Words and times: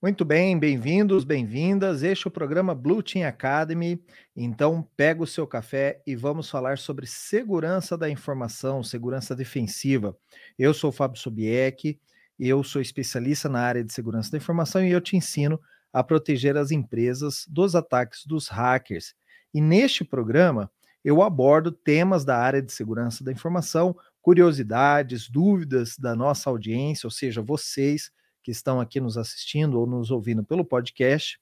Muito 0.00 0.24
bem, 0.24 0.56
bem-vindos, 0.56 1.24
bem-vindas. 1.24 2.04
Este 2.04 2.24
é 2.24 2.28
o 2.28 2.30
programa 2.30 2.72
Blue 2.72 3.02
Team 3.02 3.26
Academy. 3.28 4.00
Então, 4.36 4.88
pega 4.96 5.24
o 5.24 5.26
seu 5.26 5.44
café 5.44 6.00
e 6.06 6.14
vamos 6.14 6.48
falar 6.48 6.78
sobre 6.78 7.04
segurança 7.04 7.98
da 7.98 8.08
informação, 8.08 8.80
segurança 8.84 9.34
defensiva. 9.34 10.16
Eu 10.56 10.72
sou 10.72 10.90
o 10.90 10.92
Fábio 10.92 11.20
Sobieck, 11.20 11.98
eu 12.38 12.62
sou 12.62 12.80
especialista 12.80 13.48
na 13.48 13.60
área 13.60 13.82
de 13.82 13.92
segurança 13.92 14.30
da 14.30 14.38
informação 14.38 14.84
e 14.84 14.92
eu 14.92 15.00
te 15.00 15.16
ensino 15.16 15.60
a 15.92 16.04
proteger 16.04 16.56
as 16.56 16.70
empresas 16.70 17.44
dos 17.48 17.74
ataques 17.74 18.24
dos 18.24 18.46
hackers. 18.46 19.14
E 19.52 19.60
neste 19.60 20.04
programa, 20.04 20.70
eu 21.04 21.22
abordo 21.22 21.72
temas 21.72 22.24
da 22.24 22.38
área 22.38 22.62
de 22.62 22.72
segurança 22.72 23.24
da 23.24 23.32
informação, 23.32 23.96
curiosidades, 24.22 25.28
dúvidas 25.28 25.96
da 25.98 26.14
nossa 26.14 26.48
audiência, 26.48 27.04
ou 27.04 27.10
seja, 27.10 27.42
vocês 27.42 28.12
que 28.48 28.52
estão 28.52 28.80
aqui 28.80 28.98
nos 28.98 29.18
assistindo 29.18 29.78
ou 29.78 29.86
nos 29.86 30.10
ouvindo 30.10 30.42
pelo 30.42 30.64
podcast, 30.64 31.38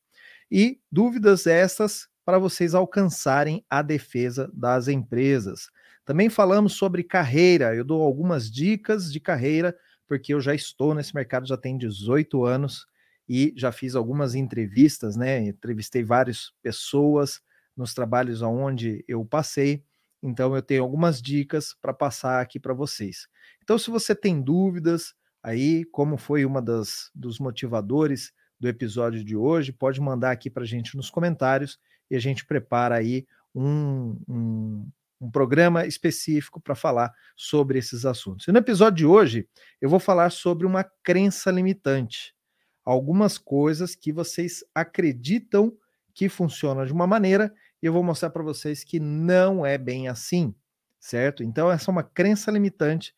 e 0.51 0.81
dúvidas 0.91 1.47
essas 1.47 2.09
para 2.25 2.37
vocês 2.37 2.75
alcançarem 2.75 3.65
a 3.71 3.81
defesa 3.81 4.51
das 4.53 4.89
empresas. 4.89 5.69
Também 6.05 6.29
falamos 6.29 6.73
sobre 6.73 7.05
carreira, 7.05 7.77
eu 7.77 7.85
dou 7.85 8.03
algumas 8.03 8.51
dicas 8.51 9.13
de 9.13 9.21
carreira, 9.21 9.77
porque 10.09 10.35
eu 10.35 10.41
já 10.41 10.53
estou 10.53 10.97
nesse 10.97 11.15
mercado 11.15 11.47
já 11.47 11.57
tem 11.57 11.79
18 11.79 12.45
anos 12.45 12.89
e 13.29 13.55
já 13.57 13.71
fiz 13.71 13.95
algumas 13.95 14.35
entrevistas, 14.35 15.15
né? 15.15 15.47
Entrevistei 15.47 16.03
várias 16.03 16.53
pessoas 16.61 17.41
nos 17.77 17.95
trabalhos 17.95 18.43
aonde 18.43 19.05
eu 19.07 19.25
passei, 19.25 19.85
então 20.21 20.57
eu 20.57 20.63
tenho 20.63 20.83
algumas 20.83 21.23
dicas 21.23 21.73
para 21.81 21.95
passar 21.95 22.41
aqui 22.41 22.59
para 22.59 22.75
vocês. 22.75 23.29
Então, 23.63 23.79
se 23.79 23.93
você 23.93 24.13
tem 24.13 24.43
dúvidas, 24.43 25.15
aí, 25.47 25.85
como 25.85 26.17
foi 26.17 26.45
uma 26.45 26.61
das 26.61 27.09
dos 27.15 27.39
motivadores 27.39 28.33
do 28.59 28.67
episódio 28.67 29.23
de 29.23 29.37
hoje, 29.37 29.71
pode 29.73 30.01
mandar 30.01 30.33
aqui 30.33 30.51
para 30.51 30.65
a 30.65 30.67
gente 30.67 30.97
nos 30.97 31.09
comentários 31.09 31.79
e 32.11 32.17
a 32.17 32.19
gente 32.19 32.45
prepara 32.45 32.97
aí 32.97 33.25
um, 33.55 34.19
um, 34.29 34.89
um 35.21 35.31
programa 35.31 35.87
específico 35.87 36.61
para 36.61 36.75
falar 36.75 37.13
sobre 37.37 37.79
esses 37.79 38.05
assuntos. 38.05 38.49
E 38.49 38.53
no 38.53 38.59
episódio 38.59 38.97
de 38.97 39.07
hoje, 39.07 39.49
eu 39.81 39.89
vou 39.89 40.01
falar 40.01 40.31
sobre 40.31 40.67
uma 40.67 40.83
crença 41.05 41.49
limitante. 41.53 42.35
Algumas 42.85 43.39
coisas 43.39 43.95
que 43.95 44.13
vocês 44.13 44.65
acreditam 44.75 45.73
que 46.13 46.29
funcionam 46.29 46.85
de 46.85 46.93
uma 46.93 47.07
maneira 47.07 47.55
e 47.81 47.87
eu 47.87 47.93
vou 47.93 48.03
mostrar 48.03 48.31
para 48.31 48.43
vocês 48.43 48.83
que 48.83 48.99
não 48.99 49.65
é 49.65 49.79
bem 49.79 50.09
assim, 50.09 50.53
certo? 50.99 51.45
Então, 51.45 51.71
essa 51.71 51.89
é 51.89 51.93
uma 51.93 52.03
crença 52.03 52.51
limitante 52.51 53.15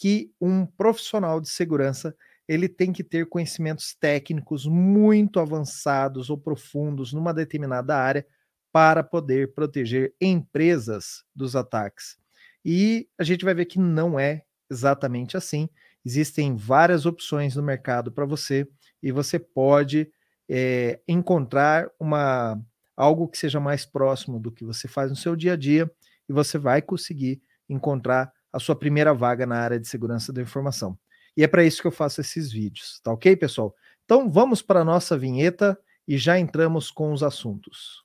que 0.00 0.32
um 0.40 0.64
profissional 0.64 1.42
de 1.42 1.50
segurança 1.50 2.16
ele 2.48 2.70
tem 2.70 2.90
que 2.90 3.04
ter 3.04 3.28
conhecimentos 3.28 3.94
técnicos 3.94 4.66
muito 4.66 5.38
avançados 5.38 6.30
ou 6.30 6.38
profundos 6.38 7.12
numa 7.12 7.34
determinada 7.34 7.94
área 7.94 8.26
para 8.72 9.04
poder 9.04 9.52
proteger 9.52 10.14
empresas 10.18 11.22
dos 11.36 11.54
ataques. 11.54 12.16
E 12.64 13.06
a 13.18 13.24
gente 13.24 13.44
vai 13.44 13.52
ver 13.52 13.66
que 13.66 13.78
não 13.78 14.18
é 14.18 14.42
exatamente 14.70 15.36
assim. 15.36 15.68
Existem 16.02 16.56
várias 16.56 17.04
opções 17.04 17.54
no 17.54 17.62
mercado 17.62 18.10
para 18.10 18.24
você 18.24 18.66
e 19.02 19.12
você 19.12 19.38
pode 19.38 20.10
é, 20.48 20.98
encontrar 21.06 21.90
uma 22.00 22.58
algo 22.96 23.28
que 23.28 23.36
seja 23.36 23.60
mais 23.60 23.84
próximo 23.84 24.40
do 24.40 24.50
que 24.50 24.64
você 24.64 24.88
faz 24.88 25.10
no 25.10 25.16
seu 25.16 25.36
dia 25.36 25.52
a 25.52 25.56
dia 25.56 25.90
e 26.26 26.32
você 26.32 26.56
vai 26.56 26.80
conseguir 26.80 27.42
encontrar 27.68 28.32
a 28.52 28.58
sua 28.58 28.74
primeira 28.74 29.14
vaga 29.14 29.46
na 29.46 29.56
área 29.56 29.78
de 29.78 29.88
segurança 29.88 30.32
da 30.32 30.42
informação. 30.42 30.98
E 31.36 31.44
é 31.44 31.48
para 31.48 31.64
isso 31.64 31.80
que 31.80 31.86
eu 31.86 31.92
faço 31.92 32.20
esses 32.20 32.50
vídeos, 32.50 33.00
tá 33.02 33.12
ok, 33.12 33.36
pessoal? 33.36 33.74
Então 34.04 34.28
vamos 34.28 34.60
para 34.60 34.80
a 34.80 34.84
nossa 34.84 35.16
vinheta 35.16 35.78
e 36.06 36.18
já 36.18 36.38
entramos 36.38 36.90
com 36.90 37.12
os 37.12 37.22
assuntos. 37.22 38.00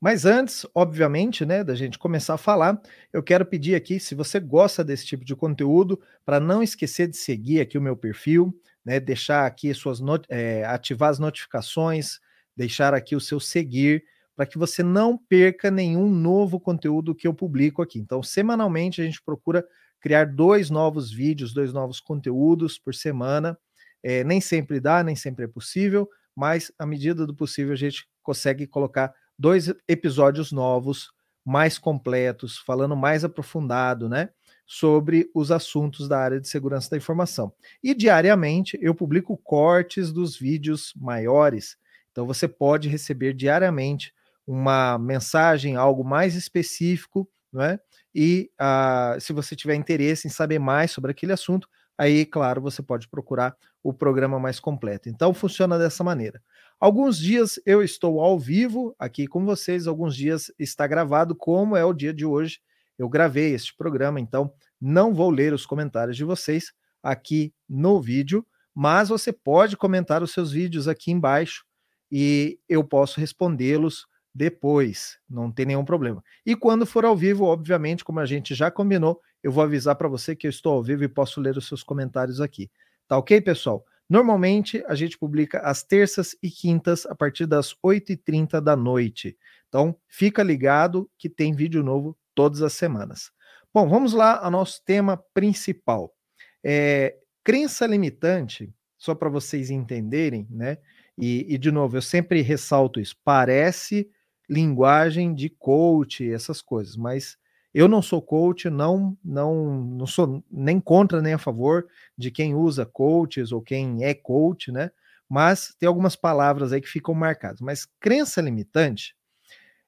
Mas 0.00 0.26
antes, 0.26 0.66
obviamente, 0.74 1.46
né, 1.46 1.64
da 1.64 1.74
gente 1.74 1.98
começar 1.98 2.34
a 2.34 2.38
falar, 2.38 2.78
eu 3.10 3.22
quero 3.22 3.46
pedir 3.46 3.74
aqui, 3.74 3.98
se 3.98 4.14
você 4.14 4.38
gosta 4.38 4.84
desse 4.84 5.06
tipo 5.06 5.24
de 5.24 5.34
conteúdo, 5.34 5.98
para 6.26 6.38
não 6.38 6.62
esquecer 6.62 7.08
de 7.08 7.16
seguir 7.16 7.62
aqui 7.62 7.78
o 7.78 7.80
meu 7.80 7.96
perfil, 7.96 8.54
né, 8.84 9.00
deixar 9.00 9.46
aqui 9.46 9.72
suas 9.72 9.98
é, 10.28 10.64
ativar 10.64 11.10
as 11.10 11.18
notificações, 11.18 12.18
deixar 12.56 12.94
aqui 12.94 13.16
o 13.16 13.20
seu 13.20 13.40
seguir, 13.40 14.04
para 14.36 14.46
que 14.46 14.58
você 14.58 14.82
não 14.82 15.16
perca 15.16 15.70
nenhum 15.70 16.10
novo 16.10 16.58
conteúdo 16.60 17.14
que 17.14 17.26
eu 17.26 17.32
publico 17.32 17.80
aqui. 17.80 17.98
Então, 17.98 18.22
semanalmente 18.22 19.00
a 19.00 19.04
gente 19.04 19.22
procura 19.22 19.64
criar 20.00 20.26
dois 20.26 20.70
novos 20.70 21.10
vídeos, 21.10 21.54
dois 21.54 21.72
novos 21.72 22.00
conteúdos 22.00 22.78
por 22.78 22.94
semana. 22.94 23.56
É, 24.02 24.22
nem 24.22 24.40
sempre 24.40 24.80
dá, 24.80 25.02
nem 25.02 25.16
sempre 25.16 25.44
é 25.44 25.48
possível, 25.48 26.08
mas 26.36 26.70
à 26.78 26.84
medida 26.84 27.26
do 27.26 27.34
possível 27.34 27.72
a 27.72 27.76
gente 27.76 28.06
consegue 28.22 28.66
colocar 28.66 29.14
dois 29.38 29.72
episódios 29.88 30.52
novos, 30.52 31.10
mais 31.44 31.78
completos, 31.78 32.58
falando 32.58 32.96
mais 32.96 33.24
aprofundado, 33.24 34.08
né? 34.08 34.30
Sobre 34.66 35.30
os 35.34 35.50
assuntos 35.50 36.08
da 36.08 36.18
área 36.18 36.40
de 36.40 36.48
segurança 36.48 36.90
da 36.90 36.96
informação. 36.96 37.52
E 37.82 37.94
diariamente 37.94 38.78
eu 38.80 38.94
publico 38.94 39.36
cortes 39.36 40.12
dos 40.12 40.36
vídeos 40.36 40.92
maiores. 40.96 41.76
Então 42.10 42.26
você 42.26 42.48
pode 42.48 42.88
receber 42.88 43.34
diariamente 43.34 44.14
uma 44.46 44.98
mensagem, 44.98 45.76
algo 45.76 46.04
mais 46.04 46.34
específico, 46.34 47.28
né? 47.52 47.78
E 48.14 48.50
uh, 48.60 49.20
se 49.20 49.32
você 49.32 49.54
tiver 49.54 49.74
interesse 49.74 50.26
em 50.26 50.30
saber 50.30 50.58
mais 50.58 50.90
sobre 50.90 51.10
aquele 51.10 51.32
assunto, 51.32 51.68
aí, 51.96 52.26
claro, 52.26 52.60
você 52.60 52.82
pode 52.82 53.08
procurar 53.08 53.56
o 53.82 53.92
programa 53.92 54.38
mais 54.38 54.58
completo. 54.58 55.08
Então 55.08 55.32
funciona 55.32 55.78
dessa 55.78 56.02
maneira. 56.02 56.42
Alguns 56.80 57.18
dias 57.18 57.60
eu 57.64 57.82
estou 57.82 58.20
ao 58.20 58.38
vivo 58.38 58.94
aqui 58.98 59.26
com 59.26 59.44
vocês, 59.44 59.86
alguns 59.86 60.16
dias 60.16 60.50
está 60.58 60.86
gravado, 60.86 61.34
como 61.34 61.76
é 61.76 61.84
o 61.84 61.92
dia 61.92 62.12
de 62.12 62.24
hoje. 62.24 62.60
Eu 62.98 63.08
gravei 63.08 63.54
este 63.54 63.74
programa, 63.76 64.20
então 64.20 64.52
não 64.80 65.14
vou 65.14 65.30
ler 65.30 65.52
os 65.52 65.66
comentários 65.66 66.16
de 66.16 66.24
vocês 66.24 66.72
aqui 67.02 67.52
no 67.68 68.00
vídeo, 68.00 68.46
mas 68.74 69.08
você 69.08 69.32
pode 69.32 69.76
comentar 69.76 70.22
os 70.22 70.32
seus 70.32 70.52
vídeos 70.52 70.88
aqui 70.88 71.10
embaixo 71.10 71.64
e 72.10 72.58
eu 72.68 72.84
posso 72.84 73.20
respondê-los 73.20 74.06
depois, 74.34 75.16
não 75.30 75.50
tem 75.50 75.66
nenhum 75.66 75.84
problema. 75.84 76.22
E 76.44 76.56
quando 76.56 76.84
for 76.84 77.04
ao 77.04 77.16
vivo, 77.16 77.44
obviamente, 77.44 78.04
como 78.04 78.18
a 78.18 78.26
gente 78.26 78.52
já 78.52 78.68
combinou, 78.68 79.20
eu 79.42 79.52
vou 79.52 79.62
avisar 79.62 79.94
para 79.94 80.08
você 80.08 80.34
que 80.34 80.46
eu 80.46 80.50
estou 80.50 80.72
ao 80.72 80.82
vivo 80.82 81.04
e 81.04 81.08
posso 81.08 81.40
ler 81.40 81.56
os 81.56 81.68
seus 81.68 81.84
comentários 81.84 82.40
aqui. 82.40 82.68
Tá 83.06 83.16
ok, 83.16 83.40
pessoal? 83.40 83.84
Normalmente 84.08 84.82
a 84.86 84.94
gente 84.94 85.16
publica 85.16 85.60
às 85.60 85.82
terças 85.82 86.36
e 86.42 86.50
quintas 86.50 87.06
a 87.06 87.14
partir 87.14 87.46
das 87.46 87.74
8h30 87.84 88.60
da 88.60 88.76
noite. 88.76 89.36
Então 89.68 89.96
fica 90.08 90.42
ligado 90.42 91.08
que 91.16 91.28
tem 91.28 91.54
vídeo 91.54 91.82
novo 91.82 92.16
todas 92.34 92.62
as 92.62 92.72
semanas. 92.72 93.30
Bom, 93.72 93.88
vamos 93.88 94.12
lá 94.12 94.38
ao 94.38 94.50
nosso 94.50 94.82
tema 94.84 95.16
principal. 95.34 96.14
É, 96.62 97.16
crença 97.42 97.86
limitante, 97.86 98.72
só 98.96 99.14
para 99.14 99.28
vocês 99.28 99.70
entenderem, 99.70 100.46
né? 100.50 100.78
E, 101.18 101.46
e, 101.54 101.58
de 101.58 101.70
novo, 101.70 101.96
eu 101.96 102.02
sempre 102.02 102.40
ressalto 102.40 103.00
isso. 103.00 103.16
Parece 103.24 104.08
linguagem 104.48 105.34
de 105.34 105.48
coach, 105.48 106.28
essas 106.30 106.60
coisas, 106.60 106.96
mas 106.96 107.36
eu 107.72 107.88
não 107.88 108.00
sou 108.00 108.22
coach, 108.22 108.70
não, 108.70 109.18
não, 109.24 109.84
não 109.84 110.06
sou 110.06 110.44
nem 110.50 110.80
contra 110.80 111.20
nem 111.20 111.32
a 111.34 111.38
favor 111.38 111.88
de 112.16 112.30
quem 112.30 112.54
usa 112.54 112.86
coaches 112.86 113.50
ou 113.50 113.60
quem 113.60 114.04
é 114.04 114.14
coach, 114.14 114.70
né? 114.70 114.90
Mas 115.28 115.74
tem 115.78 115.88
algumas 115.88 116.14
palavras 116.14 116.72
aí 116.72 116.80
que 116.80 116.88
ficam 116.88 117.14
marcadas. 117.14 117.60
Mas 117.60 117.86
crença 117.98 118.40
limitante 118.40 119.16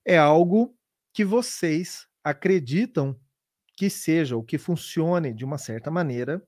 é 0.05 0.19
algo 0.19 0.75
que 1.13 1.25
vocês 1.25 2.07
acreditam 2.27 3.17
que 3.77 3.89
seja 3.89 4.35
ou 4.35 4.43
que 4.43 4.59
funcione 4.59 5.33
de 5.33 5.45
uma 5.45 5.59
certa 5.59 5.93
maneira 5.93 6.43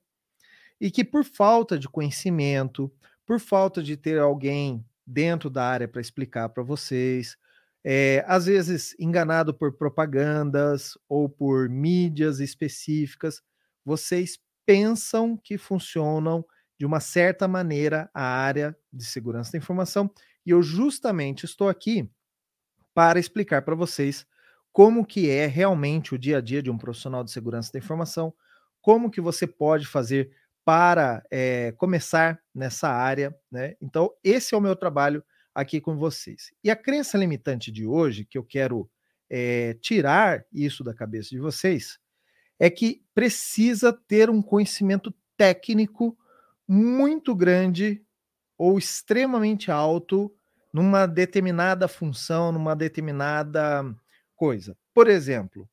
e 0.80 0.90
que 0.90 1.04
por 1.04 1.24
falta 1.24 1.78
de 1.78 1.88
conhecimento, 1.88 2.92
por 3.24 3.38
falta 3.38 3.80
de 3.80 3.96
ter 3.96 4.18
alguém 4.18 4.84
dentro 5.06 5.48
da 5.48 5.64
área 5.64 5.86
para 5.86 6.00
explicar 6.00 6.48
para 6.48 6.64
vocês, 6.64 7.36
é, 7.84 8.24
às 8.26 8.46
vezes 8.46 8.96
enganado 8.98 9.54
por 9.54 9.72
propagandas 9.72 10.98
ou 11.08 11.28
por 11.28 11.68
mídias 11.68 12.40
específicas, 12.40 13.40
vocês 13.84 14.36
pensam 14.66 15.36
que 15.36 15.56
funcionam 15.56 16.44
de 16.76 16.84
uma 16.84 16.98
certa 16.98 17.46
maneira 17.46 18.10
a 18.12 18.24
área 18.24 18.76
de 18.92 19.04
segurança 19.04 19.52
da 19.52 19.58
informação, 19.58 20.10
e 20.44 20.50
eu 20.50 20.60
justamente 20.60 21.44
estou 21.44 21.68
aqui 21.68 22.10
para 22.92 23.20
explicar 23.20 23.62
para 23.62 23.76
vocês 23.76 24.26
como 24.72 25.04
que 25.04 25.28
é 25.30 25.46
realmente 25.46 26.14
o 26.14 26.18
dia 26.18 26.38
a 26.38 26.40
dia 26.40 26.62
de 26.62 26.70
um 26.70 26.78
profissional 26.78 27.24
de 27.24 27.30
segurança 27.30 27.72
da 27.72 27.78
informação, 27.78 28.32
como 28.80 29.10
que 29.10 29.20
você 29.20 29.46
pode 29.46 29.86
fazer 29.86 30.30
para 30.64 31.24
é, 31.30 31.72
começar 31.72 32.40
nessa 32.54 32.88
área, 32.88 33.34
né? 33.50 33.74
Então, 33.80 34.10
esse 34.22 34.54
é 34.54 34.58
o 34.58 34.60
meu 34.60 34.76
trabalho 34.76 35.24
aqui 35.54 35.80
com 35.80 35.96
vocês. 35.96 36.52
E 36.62 36.70
a 36.70 36.76
crença 36.76 37.16
limitante 37.16 37.72
de 37.72 37.86
hoje, 37.86 38.24
que 38.24 38.36
eu 38.36 38.44
quero 38.44 38.88
é, 39.30 39.74
tirar 39.80 40.44
isso 40.52 40.84
da 40.84 40.94
cabeça 40.94 41.30
de 41.30 41.38
vocês 41.38 41.98
é 42.58 42.68
que 42.68 43.02
precisa 43.14 43.92
ter 43.92 44.28
um 44.30 44.42
conhecimento 44.42 45.14
técnico 45.36 46.16
muito 46.66 47.34
grande 47.34 48.02
ou 48.56 48.78
extremamente 48.78 49.70
alto 49.70 50.32
numa 50.72 51.06
determinada 51.06 51.88
função, 51.88 52.52
numa 52.52 52.74
determinada 52.74 53.84
coisa. 54.38 54.76
Por 54.94 55.08
exemplo, 55.08 55.68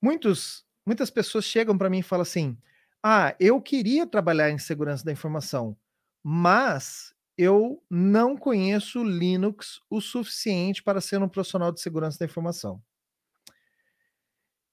muitos, 0.00 0.64
muitas 0.86 1.10
pessoas 1.10 1.44
chegam 1.44 1.76
para 1.76 1.90
mim 1.90 2.00
e 2.00 2.04
falam 2.04 2.22
assim: 2.22 2.56
ah, 3.02 3.34
eu 3.40 3.60
queria 3.60 4.06
trabalhar 4.06 4.50
em 4.50 4.58
segurança 4.58 5.04
da 5.04 5.12
informação, 5.12 5.76
mas 6.22 7.14
eu 7.38 7.82
não 7.90 8.36
conheço 8.36 9.02
Linux 9.02 9.80
o 9.90 10.00
suficiente 10.00 10.82
para 10.82 11.00
ser 11.00 11.22
um 11.22 11.28
profissional 11.28 11.72
de 11.72 11.80
segurança 11.80 12.18
da 12.18 12.26
informação. 12.26 12.82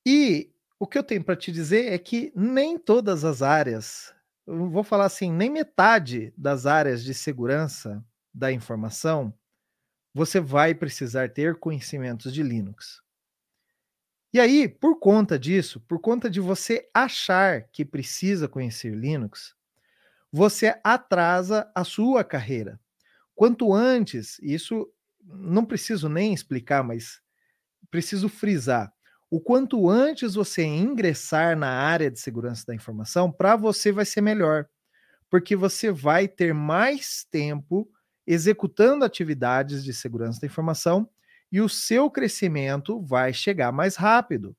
E 0.06 0.52
o 0.80 0.88
que 0.88 0.98
eu 0.98 1.04
tenho 1.04 1.24
para 1.24 1.36
te 1.36 1.52
dizer 1.52 1.94
é 1.94 1.98
que 1.98 2.32
nem 2.36 2.78
todas 2.78 3.24
as 3.24 3.42
áreas, 3.42 4.14
vou 4.46 4.84
falar 4.84 5.06
assim, 5.06 5.32
nem 5.32 5.50
metade 5.50 6.34
das 6.38 6.66
áreas 6.66 7.04
de 7.04 7.14
segurança 7.14 8.04
da 8.34 8.52
informação, 8.52 9.34
você 10.14 10.40
vai 10.40 10.74
precisar 10.74 11.30
ter 11.30 11.60
conhecimentos 11.60 12.34
de 12.34 12.42
Linux. 12.42 13.03
E 14.34 14.40
aí, 14.40 14.68
por 14.68 15.00
conta 15.00 15.38
disso, 15.38 15.80
por 15.82 16.00
conta 16.00 16.30
de 16.30 16.40
você 16.40 16.90
achar 16.94 17.64
que 17.72 17.86
precisa 17.86 18.48
conhecer 18.48 18.94
Linux, 18.96 19.56
você 20.32 20.80
atrasa 20.84 21.72
a 21.76 21.84
sua 21.84 22.24
carreira. 22.24 22.80
Quanto 23.36 23.74
antes, 23.74 24.40
isso 24.42 24.90
não 25.24 25.66
preciso 25.66 26.10
nem 26.10 26.34
explicar, 26.34 26.84
mas 26.84 27.22
preciso 27.92 28.30
frisar. 28.30 28.94
O 29.32 29.42
quanto 29.42 29.90
antes 29.90 30.36
você 30.36 30.64
ingressar 30.64 31.58
na 31.58 31.70
área 31.70 32.12
de 32.12 32.20
segurança 32.20 32.66
da 32.68 32.76
informação, 32.76 33.32
para 33.32 33.56
você 33.56 33.92
vai 33.92 34.06
ser 34.06 34.22
melhor, 34.22 34.68
porque 35.30 35.56
você 35.56 35.92
vai 35.92 36.28
ter 36.28 36.54
mais 36.54 37.26
tempo 37.32 37.90
executando 38.28 39.06
atividades 39.06 39.84
de 39.84 39.94
segurança 39.94 40.42
da 40.42 40.48
informação 40.48 41.10
e 41.54 41.62
o 41.62 41.70
seu 41.70 42.10
crescimento 42.10 43.00
vai 43.00 43.32
chegar 43.32 43.72
mais 43.72 43.96
rápido. 43.96 44.58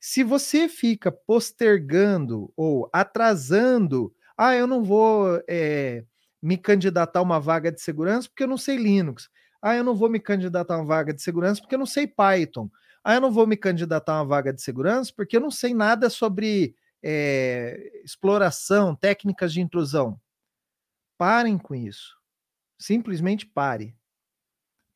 Se 0.00 0.24
você 0.24 0.68
fica 0.68 1.12
postergando 1.12 2.52
ou 2.56 2.90
atrasando 2.92 4.12
ah, 4.36 4.54
eu 4.56 4.66
não 4.66 4.82
vou 4.82 5.40
é, 5.48 6.04
me 6.42 6.58
candidatar 6.58 7.20
a 7.20 7.22
uma 7.22 7.38
vaga 7.38 7.70
de 7.70 7.80
segurança 7.80 8.28
porque 8.28 8.42
eu 8.42 8.48
não 8.48 8.58
sei 8.58 8.76
Linux. 8.76 9.30
Ah, 9.62 9.76
eu 9.76 9.84
não 9.84 9.94
vou 9.94 10.10
me 10.10 10.18
candidatar 10.18 10.74
a 10.74 10.78
uma 10.78 10.84
vaga 10.84 11.14
de 11.14 11.22
segurança 11.22 11.60
porque 11.60 11.76
eu 11.76 11.78
não 11.78 11.86
sei 11.86 12.08
Python. 12.08 12.68
Ah, 13.04 13.14
eu 13.14 13.20
não 13.20 13.30
vou 13.30 13.46
me 13.46 13.56
candidatar 13.56 14.14
a 14.14 14.22
uma 14.22 14.28
vaga 14.28 14.52
de 14.52 14.60
segurança 14.60 15.12
porque 15.16 15.36
eu 15.36 15.40
não 15.40 15.50
sei 15.50 15.72
nada 15.72 16.10
sobre 16.10 16.74
é, 17.02 18.02
exploração, 18.04 18.96
técnicas 18.96 19.52
de 19.52 19.60
intrusão. 19.60 20.20
Parem 21.16 21.56
com 21.56 21.72
isso. 21.72 22.16
Simplesmente 22.78 23.46
pare. 23.46 23.96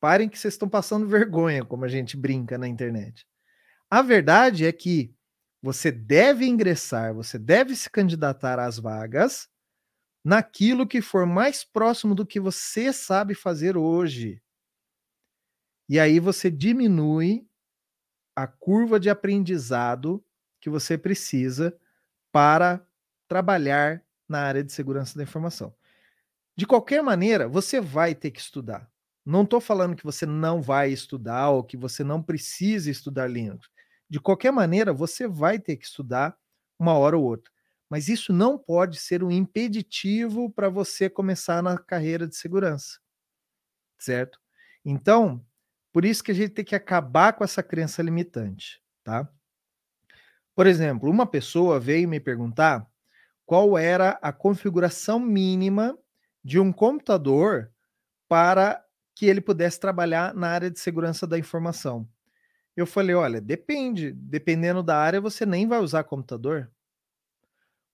Parem 0.01 0.27
que 0.27 0.37
vocês 0.37 0.55
estão 0.55 0.67
passando 0.67 1.07
vergonha, 1.07 1.63
como 1.63 1.85
a 1.85 1.87
gente 1.87 2.17
brinca 2.17 2.57
na 2.57 2.67
internet. 2.67 3.25
A 3.87 4.01
verdade 4.01 4.65
é 4.65 4.71
que 4.71 5.15
você 5.61 5.91
deve 5.91 6.45
ingressar, 6.45 7.13
você 7.13 7.37
deve 7.37 7.75
se 7.75 7.87
candidatar 7.89 8.59
às 8.59 8.79
vagas 8.79 9.47
naquilo 10.25 10.87
que 10.87 11.01
for 11.01 11.25
mais 11.27 11.63
próximo 11.63 12.15
do 12.15 12.25
que 12.25 12.39
você 12.39 12.91
sabe 12.91 13.35
fazer 13.35 13.77
hoje. 13.77 14.41
E 15.87 15.99
aí 15.99 16.19
você 16.19 16.49
diminui 16.49 17.47
a 18.35 18.47
curva 18.47 18.99
de 18.99 19.09
aprendizado 19.09 20.23
que 20.59 20.69
você 20.69 20.97
precisa 20.97 21.77
para 22.31 22.83
trabalhar 23.27 24.03
na 24.27 24.39
área 24.39 24.63
de 24.63 24.71
segurança 24.71 25.15
da 25.15 25.23
informação. 25.23 25.75
De 26.55 26.65
qualquer 26.65 27.03
maneira, 27.03 27.47
você 27.47 27.79
vai 27.79 28.15
ter 28.15 28.31
que 28.31 28.39
estudar. 28.39 28.90
Não 29.25 29.43
estou 29.43 29.61
falando 29.61 29.95
que 29.95 30.03
você 30.03 30.25
não 30.25 30.61
vai 30.61 30.91
estudar 30.91 31.49
ou 31.49 31.63
que 31.63 31.77
você 31.77 32.03
não 32.03 32.21
precisa 32.21 32.89
estudar 32.89 33.27
Linux. 33.27 33.69
De 34.09 34.19
qualquer 34.19 34.51
maneira, 34.51 34.91
você 34.91 35.27
vai 35.27 35.59
ter 35.59 35.77
que 35.77 35.85
estudar 35.85 36.35
uma 36.77 36.93
hora 36.93 37.17
ou 37.17 37.23
outra. 37.23 37.51
Mas 37.89 38.07
isso 38.07 38.33
não 38.33 38.57
pode 38.57 38.97
ser 38.99 39.23
um 39.23 39.29
impeditivo 39.29 40.49
para 40.49 40.69
você 40.69 41.09
começar 41.09 41.61
na 41.61 41.77
carreira 41.77 42.27
de 42.27 42.35
segurança. 42.35 42.99
Certo? 43.99 44.39
Então, 44.83 45.45
por 45.91 46.05
isso 46.05 46.23
que 46.23 46.31
a 46.31 46.35
gente 46.35 46.51
tem 46.51 46.65
que 46.65 46.75
acabar 46.75 47.33
com 47.33 47.43
essa 47.43 47.61
crença 47.61 48.01
limitante, 48.01 48.81
tá? 49.03 49.29
Por 50.55 50.65
exemplo, 50.67 51.09
uma 51.09 51.27
pessoa 51.27 51.79
veio 51.79 52.07
me 52.07 52.19
perguntar 52.19 52.87
qual 53.45 53.77
era 53.77 54.11
a 54.21 54.31
configuração 54.31 55.19
mínima 55.19 55.97
de 56.43 56.59
um 56.59 56.71
computador 56.71 57.71
para 58.27 58.83
que 59.21 59.27
ele 59.27 59.39
pudesse 59.39 59.79
trabalhar 59.79 60.33
na 60.33 60.47
área 60.47 60.71
de 60.71 60.79
segurança 60.79 61.27
da 61.27 61.37
informação. 61.37 62.09
Eu 62.75 62.87
falei: 62.87 63.13
olha, 63.13 63.39
depende. 63.39 64.11
Dependendo 64.11 64.81
da 64.81 64.97
área, 64.97 65.21
você 65.21 65.45
nem 65.45 65.67
vai 65.67 65.77
usar 65.77 66.05
computador. 66.05 66.71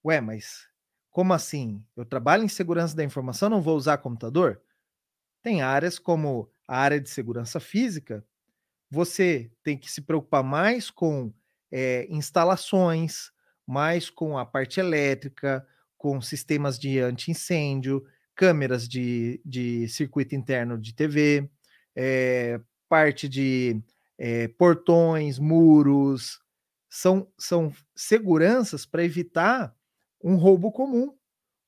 Ué, 0.05 0.21
mas 0.21 0.69
como 1.11 1.33
assim? 1.33 1.83
Eu 1.97 2.05
trabalho 2.05 2.45
em 2.45 2.47
segurança 2.47 2.95
da 2.95 3.03
informação, 3.03 3.49
não 3.49 3.61
vou 3.61 3.75
usar 3.75 3.97
computador? 3.97 4.61
Tem 5.43 5.61
áreas 5.61 5.99
como 5.99 6.49
a 6.65 6.77
área 6.77 7.01
de 7.01 7.09
segurança 7.09 7.59
física, 7.59 8.25
você 8.89 9.51
tem 9.61 9.77
que 9.77 9.91
se 9.91 10.01
preocupar 10.01 10.45
mais 10.45 10.89
com 10.89 11.33
é, 11.69 12.07
instalações, 12.09 13.33
mais 13.67 14.09
com 14.09 14.37
a 14.37 14.45
parte 14.45 14.79
elétrica, 14.79 15.67
com 15.97 16.21
sistemas 16.21 16.79
de 16.79 17.01
anti-incêndio, 17.01 18.01
câmeras 18.37 18.87
de, 18.87 19.41
de 19.43 19.89
circuito 19.89 20.35
interno 20.35 20.77
de 20.77 20.93
TV, 20.93 21.49
é, 21.95 22.53
eh, 22.53 22.61
parte 22.87 23.27
de 23.27 23.81
é, 24.17 24.47
portões, 24.47 25.39
muros, 25.39 26.39
são, 26.89 27.27
são 27.37 27.73
seguranças 27.95 28.85
para 28.85 29.03
evitar 29.03 29.75
um 30.23 30.35
roubo 30.35 30.71
comum, 30.71 31.17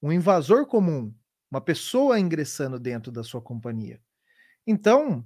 um 0.02 0.12
invasor 0.12 0.68
comum, 0.68 1.14
uma 1.52 1.60
pessoa 1.60 2.20
ingressando 2.20 2.80
dentro 2.80 3.12
da 3.12 3.24
sua 3.24 3.42
companhia. 3.42 4.00
Então, 4.66 5.26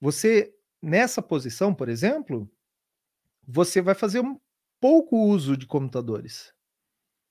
você, 0.00 0.54
nessa 0.82 1.20
posição, 1.20 1.74
por 1.74 1.90
exemplo, 1.90 2.50
você 3.46 3.82
vai 3.82 3.94
fazer 3.94 4.20
um 4.20 4.40
pouco 4.80 5.16
uso 5.26 5.58
de 5.58 5.66
computadores. 5.66 6.54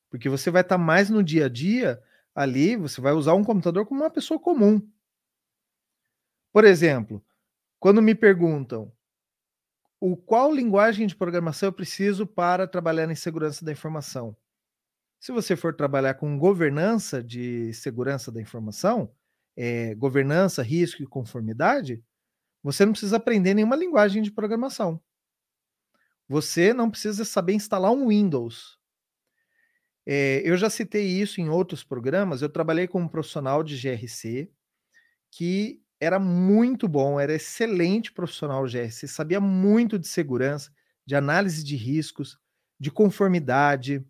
Porque 0.10 0.30
você 0.30 0.52
vai 0.52 0.62
estar 0.62 0.78
mais 0.78 1.10
no 1.10 1.24
dia 1.24 1.46
a 1.46 1.50
dia 1.50 2.02
ali, 2.40 2.78
você 2.78 3.02
vai 3.02 3.12
usar 3.12 3.34
um 3.34 3.44
computador 3.44 3.86
como 3.86 4.02
uma 4.02 4.10
pessoa 4.10 4.40
comum. 4.40 4.82
Por 6.54 6.64
exemplo, 6.64 7.22
quando 7.80 8.02
me 8.02 8.16
perguntam 8.16 8.92
o 10.00 10.16
qual 10.16 10.54
linguagem 10.54 11.06
de 11.06 11.16
programação 11.18 11.68
eu 11.68 11.74
preciso 11.74 12.26
para 12.26 12.66
trabalhar 12.66 13.12
em 13.12 13.16
segurança 13.16 13.66
da 13.66 13.74
informação. 13.74 14.36
Se 15.20 15.34
você 15.34 15.58
for 15.58 15.76
trabalhar 15.76 16.14
com 16.14 16.40
governança 16.40 17.22
de 17.22 17.74
segurança 17.74 18.32
da 18.32 18.42
informação, 18.42 19.14
é, 19.58 19.94
governança, 19.96 20.64
risco 20.64 21.04
e 21.04 21.08
conformidade, 21.08 22.02
você 22.64 22.86
não 22.86 22.94
precisa 22.94 23.18
aprender 23.18 23.54
nenhuma 23.54 23.76
linguagem 23.76 24.24
de 24.24 24.32
programação. 24.32 25.02
Você 26.30 26.74
não 26.74 26.90
precisa 26.90 27.26
saber 27.26 27.54
instalar 27.54 27.92
um 27.92 28.08
Windows. 28.08 28.79
É, 30.12 30.42
eu 30.44 30.58
já 30.58 30.72
citei 30.72 31.06
isso 31.06 31.40
em 31.40 31.50
outros 31.50 31.84
programas. 31.84 32.42
Eu 32.42 32.50
trabalhei 32.50 32.88
com 32.88 33.00
um 33.00 33.08
profissional 33.08 33.62
de 33.62 33.78
GRC 33.80 34.52
que 35.32 35.84
era 36.00 36.18
muito 36.18 36.88
bom, 36.88 37.20
era 37.20 37.36
excelente 37.36 38.12
profissional 38.12 38.66
GRC, 38.66 39.08
sabia 39.08 39.40
muito 39.40 40.00
de 40.00 40.08
segurança, 40.08 40.72
de 41.06 41.16
análise 41.16 41.64
de 41.64 41.76
riscos, 41.76 42.40
de 42.80 42.90
conformidade 42.90 44.04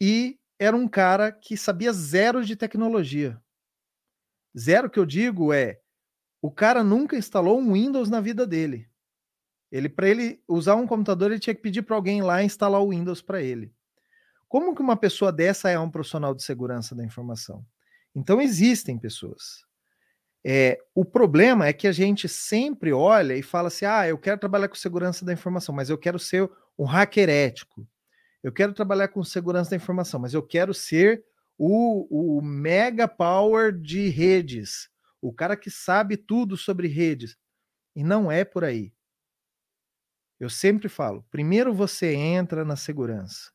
e 0.00 0.38
era 0.58 0.74
um 0.74 0.88
cara 0.88 1.30
que 1.30 1.54
sabia 1.54 1.92
zero 1.92 2.42
de 2.42 2.56
tecnologia. 2.56 3.38
Zero 4.56 4.88
que 4.88 4.98
eu 4.98 5.04
digo 5.04 5.52
é 5.52 5.82
o 6.40 6.50
cara 6.50 6.82
nunca 6.82 7.14
instalou 7.14 7.60
um 7.60 7.74
Windows 7.74 8.08
na 8.08 8.22
vida 8.22 8.46
dele. 8.46 8.88
Ele 9.70 9.90
para 9.90 10.08
ele 10.08 10.42
usar 10.48 10.76
um 10.76 10.86
computador 10.86 11.30
ele 11.30 11.40
tinha 11.40 11.54
que 11.54 11.60
pedir 11.60 11.82
para 11.82 11.94
alguém 11.94 12.22
lá 12.22 12.42
instalar 12.42 12.80
o 12.80 12.88
Windows 12.88 13.20
para 13.20 13.42
ele. 13.42 13.70
Como 14.54 14.72
que 14.72 14.80
uma 14.80 14.96
pessoa 14.96 15.32
dessa 15.32 15.68
é 15.68 15.76
um 15.76 15.90
profissional 15.90 16.32
de 16.32 16.44
segurança 16.44 16.94
da 16.94 17.04
informação? 17.04 17.66
Então 18.14 18.40
existem 18.40 18.96
pessoas. 18.96 19.64
É, 20.46 20.78
o 20.94 21.04
problema 21.04 21.66
é 21.66 21.72
que 21.72 21.88
a 21.88 21.90
gente 21.90 22.28
sempre 22.28 22.92
olha 22.92 23.36
e 23.36 23.42
fala 23.42 23.66
assim: 23.66 23.84
ah, 23.84 24.06
eu 24.06 24.16
quero 24.16 24.38
trabalhar 24.38 24.68
com 24.68 24.76
segurança 24.76 25.24
da 25.24 25.32
informação, 25.32 25.74
mas 25.74 25.90
eu 25.90 25.98
quero 25.98 26.20
ser 26.20 26.48
um 26.78 26.84
hacker 26.84 27.28
ético. 27.28 27.84
Eu 28.44 28.52
quero 28.52 28.72
trabalhar 28.72 29.08
com 29.08 29.24
segurança 29.24 29.70
da 29.70 29.76
informação, 29.76 30.20
mas 30.20 30.34
eu 30.34 30.42
quero 30.46 30.72
ser 30.72 31.24
o, 31.58 32.36
o 32.36 32.40
mega 32.40 33.08
power 33.08 33.76
de 33.76 34.08
redes, 34.08 34.88
o 35.20 35.32
cara 35.32 35.56
que 35.56 35.68
sabe 35.68 36.16
tudo 36.16 36.56
sobre 36.56 36.86
redes. 36.86 37.36
E 37.96 38.04
não 38.04 38.30
é 38.30 38.44
por 38.44 38.62
aí. 38.62 38.94
Eu 40.38 40.48
sempre 40.48 40.88
falo: 40.88 41.26
primeiro 41.28 41.74
você 41.74 42.14
entra 42.14 42.64
na 42.64 42.76
segurança, 42.76 43.50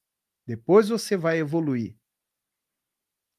depois 0.50 0.90
você 0.90 1.16
vai 1.16 1.38
evoluir. 1.38 1.96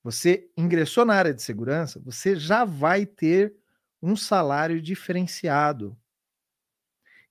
Você 0.00 0.48
ingressou 0.56 1.04
na 1.04 1.12
área 1.16 1.34
de 1.34 1.42
segurança, 1.42 1.98
você 1.98 2.36
já 2.36 2.64
vai 2.64 3.04
ter 3.04 3.52
um 4.00 4.14
salário 4.14 4.80
diferenciado. 4.80 5.98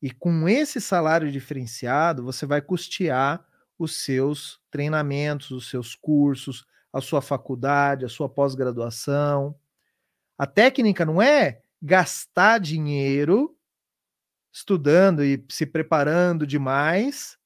E 0.01 0.12
com 0.12 0.50
esse 0.50 0.81
salário 0.81 1.31
diferenciado, 1.31 2.25
você 2.25 2.45
vai 2.45 2.62
custear 2.62 3.41
os 3.77 4.03
seus 4.03 4.62
treinamentos, 4.69 5.50
os 5.51 5.69
seus 5.69 5.95
cursos, 5.95 6.67
a 6.91 7.00
sua 7.00 7.21
faculdade, 7.21 8.03
a 8.03 8.09
sua 8.09 8.27
pós-graduação. 8.27 9.57
A 10.38 10.45
técnica 10.45 11.05
não 11.05 11.21
é 11.21 11.62
gastar 11.81 12.59
dinheiro 12.59 13.57
estudando 14.51 15.24
e 15.24 15.41
se 15.50 15.65
preparando 15.65 16.45
demais 16.45 17.38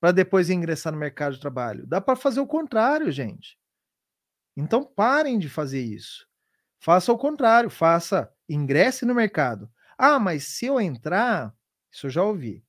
para 0.00 0.12
depois 0.12 0.50
ingressar 0.50 0.92
no 0.92 0.98
mercado 0.98 1.34
de 1.34 1.40
trabalho. 1.40 1.86
Dá 1.86 2.00
para 2.00 2.16
fazer 2.16 2.40
o 2.40 2.46
contrário, 2.46 3.10
gente. 3.10 3.58
Então 4.56 4.84
parem 4.84 5.38
de 5.38 5.48
fazer 5.48 5.80
isso. 5.80 6.26
Faça 6.78 7.12
o 7.12 7.18
contrário, 7.18 7.70
faça, 7.70 8.32
ingresse 8.48 9.04
no 9.04 9.14
mercado. 9.14 9.70
Ah, 9.98 10.18
mas 10.18 10.44
se 10.44 10.66
eu 10.66 10.80
entrar, 10.80 11.54
isso 11.90 12.06
eu 12.06 12.10
já 12.10 12.22
ouvi. 12.22 12.64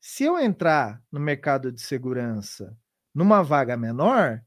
Se 0.00 0.24
eu 0.24 0.38
entrar 0.38 1.02
no 1.10 1.20
mercado 1.20 1.70
de 1.70 1.80
segurança 1.80 2.76
numa 3.14 3.42
vaga 3.42 3.76
menor, 3.76 4.42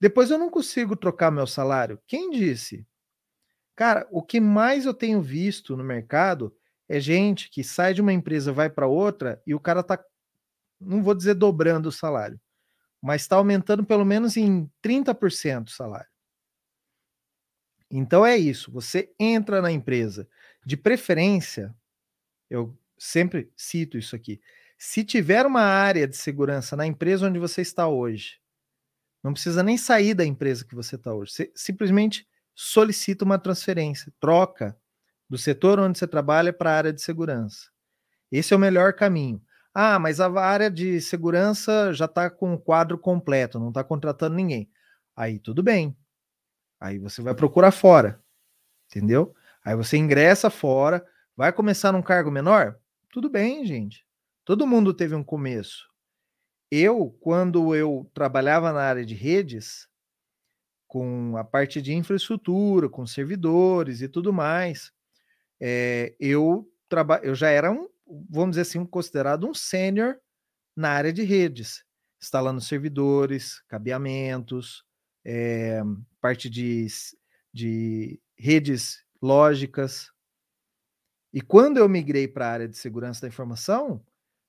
depois 0.00 0.30
eu 0.30 0.38
não 0.38 0.50
consigo 0.50 0.96
trocar 0.96 1.30
meu 1.30 1.46
salário. 1.46 2.00
Quem 2.06 2.30
disse? 2.30 2.86
Cara, 3.76 4.06
o 4.10 4.22
que 4.22 4.40
mais 4.40 4.84
eu 4.84 4.92
tenho 4.92 5.22
visto 5.22 5.76
no 5.76 5.84
mercado 5.84 6.54
é 6.88 7.00
gente 7.00 7.48
que 7.48 7.64
sai 7.64 7.94
de 7.94 8.02
uma 8.02 8.12
empresa, 8.12 8.52
vai 8.52 8.68
para 8.68 8.86
outra 8.86 9.40
e 9.46 9.54
o 9.54 9.60
cara 9.60 9.82
tá, 9.82 10.02
não 10.84 11.02
vou 11.02 11.14
dizer 11.14 11.34
dobrando 11.34 11.88
o 11.88 11.92
salário, 11.92 12.40
mas 13.00 13.22
está 13.22 13.36
aumentando 13.36 13.84
pelo 13.84 14.04
menos 14.04 14.36
em 14.36 14.70
30% 14.82 15.68
o 15.68 15.70
salário. 15.70 16.10
Então 17.90 18.24
é 18.24 18.36
isso, 18.36 18.72
você 18.72 19.12
entra 19.20 19.60
na 19.60 19.70
empresa, 19.70 20.26
de 20.64 20.76
preferência, 20.76 21.74
eu 22.48 22.76
sempre 22.98 23.52
cito 23.56 23.98
isso 23.98 24.16
aqui. 24.16 24.40
Se 24.78 25.04
tiver 25.04 25.44
uma 25.44 25.62
área 25.62 26.08
de 26.08 26.16
segurança 26.16 26.74
na 26.74 26.86
empresa 26.86 27.26
onde 27.26 27.38
você 27.38 27.60
está 27.60 27.86
hoje, 27.86 28.40
não 29.22 29.32
precisa 29.32 29.62
nem 29.62 29.76
sair 29.76 30.14
da 30.14 30.24
empresa 30.24 30.64
que 30.64 30.74
você 30.74 30.96
está 30.96 31.12
hoje, 31.12 31.32
você 31.32 31.52
simplesmente 31.54 32.26
solicita 32.54 33.24
uma 33.24 33.38
transferência, 33.38 34.12
troca 34.18 34.76
do 35.28 35.38
setor 35.38 35.78
onde 35.78 35.98
você 35.98 36.06
trabalha 36.06 36.52
para 36.52 36.70
a 36.70 36.76
área 36.76 36.92
de 36.92 37.00
segurança. 37.00 37.70
Esse 38.30 38.52
é 38.52 38.56
o 38.56 38.60
melhor 38.60 38.94
caminho. 38.94 39.42
Ah, 39.74 39.98
mas 39.98 40.20
a 40.20 40.28
área 40.40 40.70
de 40.70 41.00
segurança 41.00 41.92
já 41.92 42.04
está 42.04 42.28
com 42.28 42.54
o 42.54 42.58
quadro 42.58 42.98
completo, 42.98 43.58
não 43.58 43.68
está 43.68 43.82
contratando 43.82 44.36
ninguém. 44.36 44.70
Aí 45.16 45.38
tudo 45.38 45.62
bem. 45.62 45.96
Aí 46.80 46.98
você 46.98 47.22
vai 47.22 47.34
procurar 47.34 47.70
fora, 47.70 48.20
entendeu? 48.90 49.34
Aí 49.64 49.76
você 49.76 49.96
ingressa 49.96 50.50
fora, 50.50 51.04
vai 51.36 51.52
começar 51.52 51.92
num 51.92 52.02
cargo 52.02 52.30
menor? 52.30 52.78
Tudo 53.12 53.30
bem, 53.30 53.64
gente. 53.64 54.04
Todo 54.44 54.66
mundo 54.66 54.92
teve 54.92 55.14
um 55.14 55.24
começo. 55.24 55.88
Eu, 56.70 57.16
quando 57.20 57.74
eu 57.74 58.10
trabalhava 58.14 58.72
na 58.72 58.80
área 58.80 59.04
de 59.04 59.14
redes, 59.14 59.88
com 60.88 61.36
a 61.36 61.44
parte 61.44 61.80
de 61.80 61.94
infraestrutura, 61.94 62.88
com 62.88 63.06
servidores 63.06 64.02
e 64.02 64.08
tudo 64.08 64.32
mais, 64.32 64.92
é, 65.60 66.14
eu, 66.18 66.68
eu 67.22 67.34
já 67.34 67.48
era 67.48 67.70
um, 67.70 67.88
vamos 68.30 68.52
dizer 68.52 68.62
assim, 68.62 68.84
considerado 68.84 69.48
um 69.48 69.54
sênior 69.54 70.18
na 70.76 70.90
área 70.90 71.12
de 71.12 71.22
redes, 71.22 71.84
instalando 72.20 72.60
servidores, 72.60 73.60
cabeamentos, 73.68 74.84
é, 75.24 75.82
parte 76.20 76.48
de, 76.48 76.86
de 77.52 78.20
redes 78.36 79.04
lógicas. 79.20 80.10
E 81.32 81.40
quando 81.40 81.78
eu 81.78 81.88
migrei 81.88 82.28
para 82.28 82.46
a 82.46 82.52
área 82.52 82.68
de 82.68 82.76
segurança 82.76 83.22
da 83.22 83.28
informação, 83.28 84.04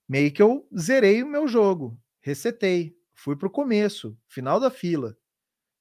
meio 0.07 0.31
que 0.31 0.41
eu 0.41 0.67
zerei 0.77 1.23
o 1.23 1.27
meu 1.27 1.47
jogo, 1.47 1.99
resetei, 2.21 2.97
fui 3.13 3.35
para 3.35 3.47
o 3.47 3.51
começo, 3.51 4.17
final 4.27 4.59
da 4.59 4.69
fila, 4.69 5.17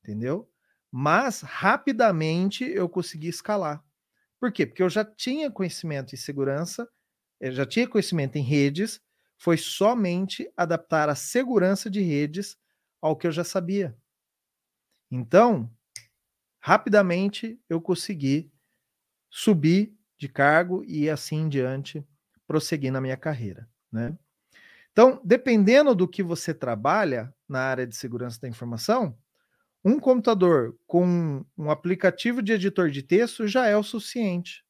entendeu? 0.03 0.53
mas 0.93 1.41
rapidamente 1.41 2.65
eu 2.65 2.87
consegui 2.87 3.29
escalar. 3.29 3.83
Por 4.39 4.53
quê? 4.53 4.67
Porque 4.67 4.83
eu 4.83 4.91
já 4.91 5.03
tinha 5.03 5.51
conhecimento 5.51 6.15
em 6.15 6.19
segurança, 6.19 6.87
eu 7.43 7.51
já 7.51 7.67
tinha 7.67 7.89
conhecimento 7.89 8.37
em 8.37 8.43
redes, 8.43 9.01
foi 9.37 9.57
somente 9.59 10.49
adaptar 10.57 11.09
a 11.09 11.17
segurança 11.17 11.91
de 11.91 12.01
redes 12.01 12.57
ao 13.01 13.17
que 13.17 13.27
eu 13.27 13.33
já 13.33 13.43
sabia. 13.43 13.97
Então, 15.11 15.69
rapidamente 16.61 17.61
eu 17.69 17.81
consegui 17.81 18.49
subir 19.29 19.93
de 20.17 20.29
cargo 20.29 20.85
e 20.87 21.11
assim 21.11 21.41
em 21.41 21.49
diante 21.49 22.07
prosseguir 22.47 22.93
na 22.93 23.01
minha 23.01 23.17
carreira, 23.17 23.69
né? 23.91 24.17
Então, 24.93 25.21
dependendo 25.25 25.97
do 25.97 26.07
que 26.07 26.23
você 26.23 26.55
trabalha 26.55 27.35
na 27.49 27.61
área 27.61 27.87
de 27.87 27.97
segurança 27.97 28.41
da 28.41 28.49
informação, 28.49 29.19
um 29.85 29.99
computador 29.99 30.79
com 30.87 31.45
um 31.59 31.71
aplicativo 31.73 32.41
de 32.41 32.53
editor 32.53 32.89
de 32.89 33.03
texto 33.03 33.49
já 33.49 33.67
é 33.67 33.77
o 33.77 33.83
suficiente, 33.83 34.65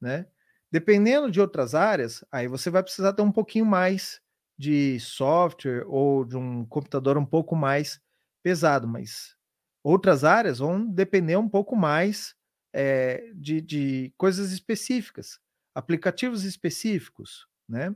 né? 0.00 0.26
Dependendo 0.70 1.30
de 1.30 1.40
outras 1.40 1.74
áreas, 1.74 2.24
aí 2.30 2.48
você 2.48 2.70
vai 2.70 2.82
precisar 2.82 3.12
ter 3.12 3.22
um 3.22 3.32
pouquinho 3.32 3.66
mais 3.66 4.20
de 4.58 4.98
software 5.00 5.84
ou 5.86 6.24
de 6.24 6.36
um 6.36 6.64
computador 6.64 7.16
um 7.18 7.24
pouco 7.26 7.54
mais 7.54 8.00
pesado, 8.42 8.88
mas 8.88 9.36
outras 9.82 10.24
áreas 10.24 10.58
vão 10.58 10.84
depender 10.86 11.36
um 11.36 11.48
pouco 11.48 11.76
mais 11.76 12.34
é, 12.72 13.30
de, 13.34 13.60
de 13.60 14.12
coisas 14.16 14.52
específicas, 14.52 15.38
aplicativos 15.74 16.44
específicos, 16.44 17.46
né? 17.68 17.94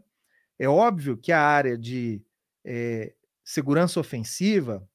É 0.58 0.68
óbvio 0.68 1.16
que 1.16 1.32
a 1.32 1.40
área 1.40 1.76
de 1.78 2.22
é, 2.64 3.14
segurança 3.42 3.98
ofensiva 3.98 4.86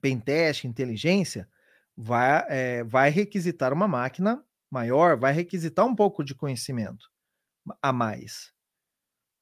pentest, 0.00 0.64
inteligência, 0.66 1.48
vai, 1.96 2.44
é, 2.48 2.84
vai 2.84 3.10
requisitar 3.10 3.72
uma 3.72 3.86
máquina 3.88 4.44
maior, 4.72 5.18
vai 5.18 5.34
requisitar 5.34 5.84
um 5.84 5.94
pouco 5.94 6.24
de 6.24 6.34
conhecimento 6.34 7.10
a 7.80 7.92
mais. 7.92 8.50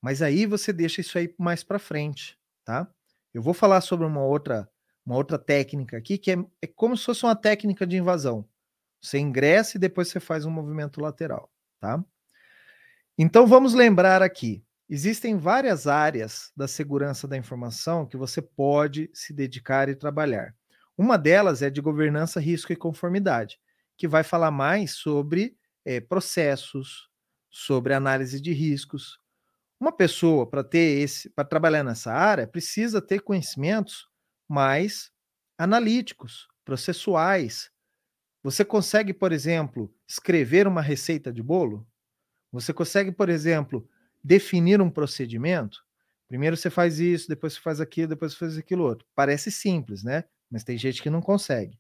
Mas 0.02 0.22
aí 0.22 0.44
você 0.44 0.72
deixa 0.72 1.00
isso 1.00 1.16
aí 1.16 1.32
mais 1.38 1.62
para 1.62 1.78
frente, 1.78 2.36
tá? 2.64 2.92
Eu 3.32 3.40
vou 3.40 3.54
falar 3.54 3.80
sobre 3.80 4.04
uma 4.04 4.22
outra, 4.22 4.68
uma 5.06 5.14
outra 5.14 5.38
técnica 5.38 5.96
aqui, 5.96 6.18
que 6.18 6.32
é, 6.32 6.36
é 6.60 6.66
como 6.66 6.96
se 6.96 7.04
fosse 7.04 7.22
uma 7.24 7.36
técnica 7.36 7.86
de 7.86 7.96
invasão. 7.96 8.44
Você 9.00 9.18
ingressa 9.18 9.76
e 9.76 9.80
depois 9.80 10.08
você 10.08 10.18
faz 10.18 10.44
um 10.44 10.50
movimento 10.50 11.00
lateral, 11.00 11.48
tá? 11.78 12.04
Então 13.16 13.46
vamos 13.46 13.72
lembrar 13.72 14.22
aqui. 14.22 14.64
Existem 14.88 15.38
várias 15.38 15.86
áreas 15.86 16.50
da 16.56 16.66
segurança 16.66 17.28
da 17.28 17.36
informação 17.36 18.04
que 18.04 18.16
você 18.16 18.42
pode 18.42 19.08
se 19.14 19.32
dedicar 19.32 19.88
e 19.88 19.94
trabalhar. 19.94 20.56
Uma 20.98 21.16
delas 21.16 21.62
é 21.62 21.70
de 21.70 21.80
governança, 21.80 22.40
risco 22.40 22.72
e 22.72 22.76
conformidade, 22.76 23.60
que 24.00 24.08
vai 24.08 24.24
falar 24.24 24.50
mais 24.50 24.92
sobre 24.92 25.58
é, 25.84 26.00
processos, 26.00 27.10
sobre 27.50 27.92
análise 27.92 28.40
de 28.40 28.50
riscos. 28.50 29.20
Uma 29.78 29.92
pessoa 29.92 30.48
para 30.48 30.64
ter 30.64 31.02
esse, 31.02 31.28
para 31.28 31.44
trabalhar 31.44 31.84
nessa 31.84 32.10
área, 32.10 32.46
precisa 32.46 33.02
ter 33.02 33.20
conhecimentos 33.20 34.08
mais 34.48 35.12
analíticos, 35.58 36.48
processuais. 36.64 37.70
Você 38.42 38.64
consegue, 38.64 39.12
por 39.12 39.32
exemplo, 39.32 39.94
escrever 40.08 40.66
uma 40.66 40.80
receita 40.80 41.30
de 41.30 41.42
bolo? 41.42 41.86
Você 42.50 42.72
consegue, 42.72 43.12
por 43.12 43.28
exemplo, 43.28 43.86
definir 44.24 44.80
um 44.80 44.88
procedimento, 44.88 45.84
primeiro 46.26 46.56
você 46.56 46.70
faz 46.70 46.98
isso, 46.98 47.28
depois 47.28 47.52
você 47.52 47.60
faz 47.60 47.82
aquilo, 47.82 48.08
depois 48.08 48.32
você 48.32 48.38
faz 48.38 48.56
aquilo 48.56 48.84
outro. 48.84 49.06
Parece 49.14 49.50
simples, 49.50 50.02
né? 50.02 50.24
Mas 50.50 50.64
tem 50.64 50.78
gente 50.78 51.02
que 51.02 51.10
não 51.10 51.20
consegue. 51.20 51.78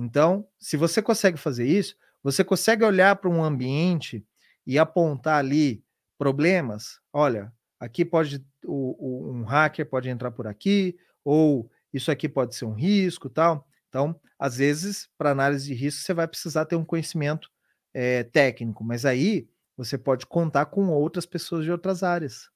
Então, 0.00 0.46
se 0.60 0.76
você 0.76 1.02
consegue 1.02 1.36
fazer 1.36 1.66
isso, 1.66 1.96
você 2.22 2.44
consegue 2.44 2.84
olhar 2.84 3.16
para 3.16 3.28
um 3.28 3.42
ambiente 3.42 4.24
e 4.64 4.78
apontar 4.78 5.38
ali 5.38 5.82
problemas. 6.16 7.00
Olha, 7.12 7.52
aqui 7.80 8.04
pode 8.04 8.46
o, 8.64 8.94
o, 8.98 9.32
um 9.32 9.42
hacker 9.42 9.88
pode 9.88 10.08
entrar 10.08 10.30
por 10.30 10.46
aqui, 10.46 10.96
ou 11.24 11.68
isso 11.92 12.12
aqui 12.12 12.28
pode 12.28 12.54
ser 12.54 12.64
um 12.64 12.74
risco, 12.74 13.28
tal. 13.28 13.66
Então, 13.88 14.18
às 14.38 14.58
vezes, 14.58 15.08
para 15.18 15.32
análise 15.32 15.66
de 15.66 15.74
risco, 15.74 16.02
você 16.02 16.14
vai 16.14 16.28
precisar 16.28 16.64
ter 16.66 16.76
um 16.76 16.84
conhecimento 16.84 17.50
é, 17.92 18.22
técnico, 18.22 18.84
mas 18.84 19.04
aí 19.04 19.48
você 19.76 19.98
pode 19.98 20.26
contar 20.26 20.66
com 20.66 20.88
outras 20.90 21.26
pessoas 21.26 21.64
de 21.64 21.72
outras 21.72 22.04
áreas. 22.04 22.48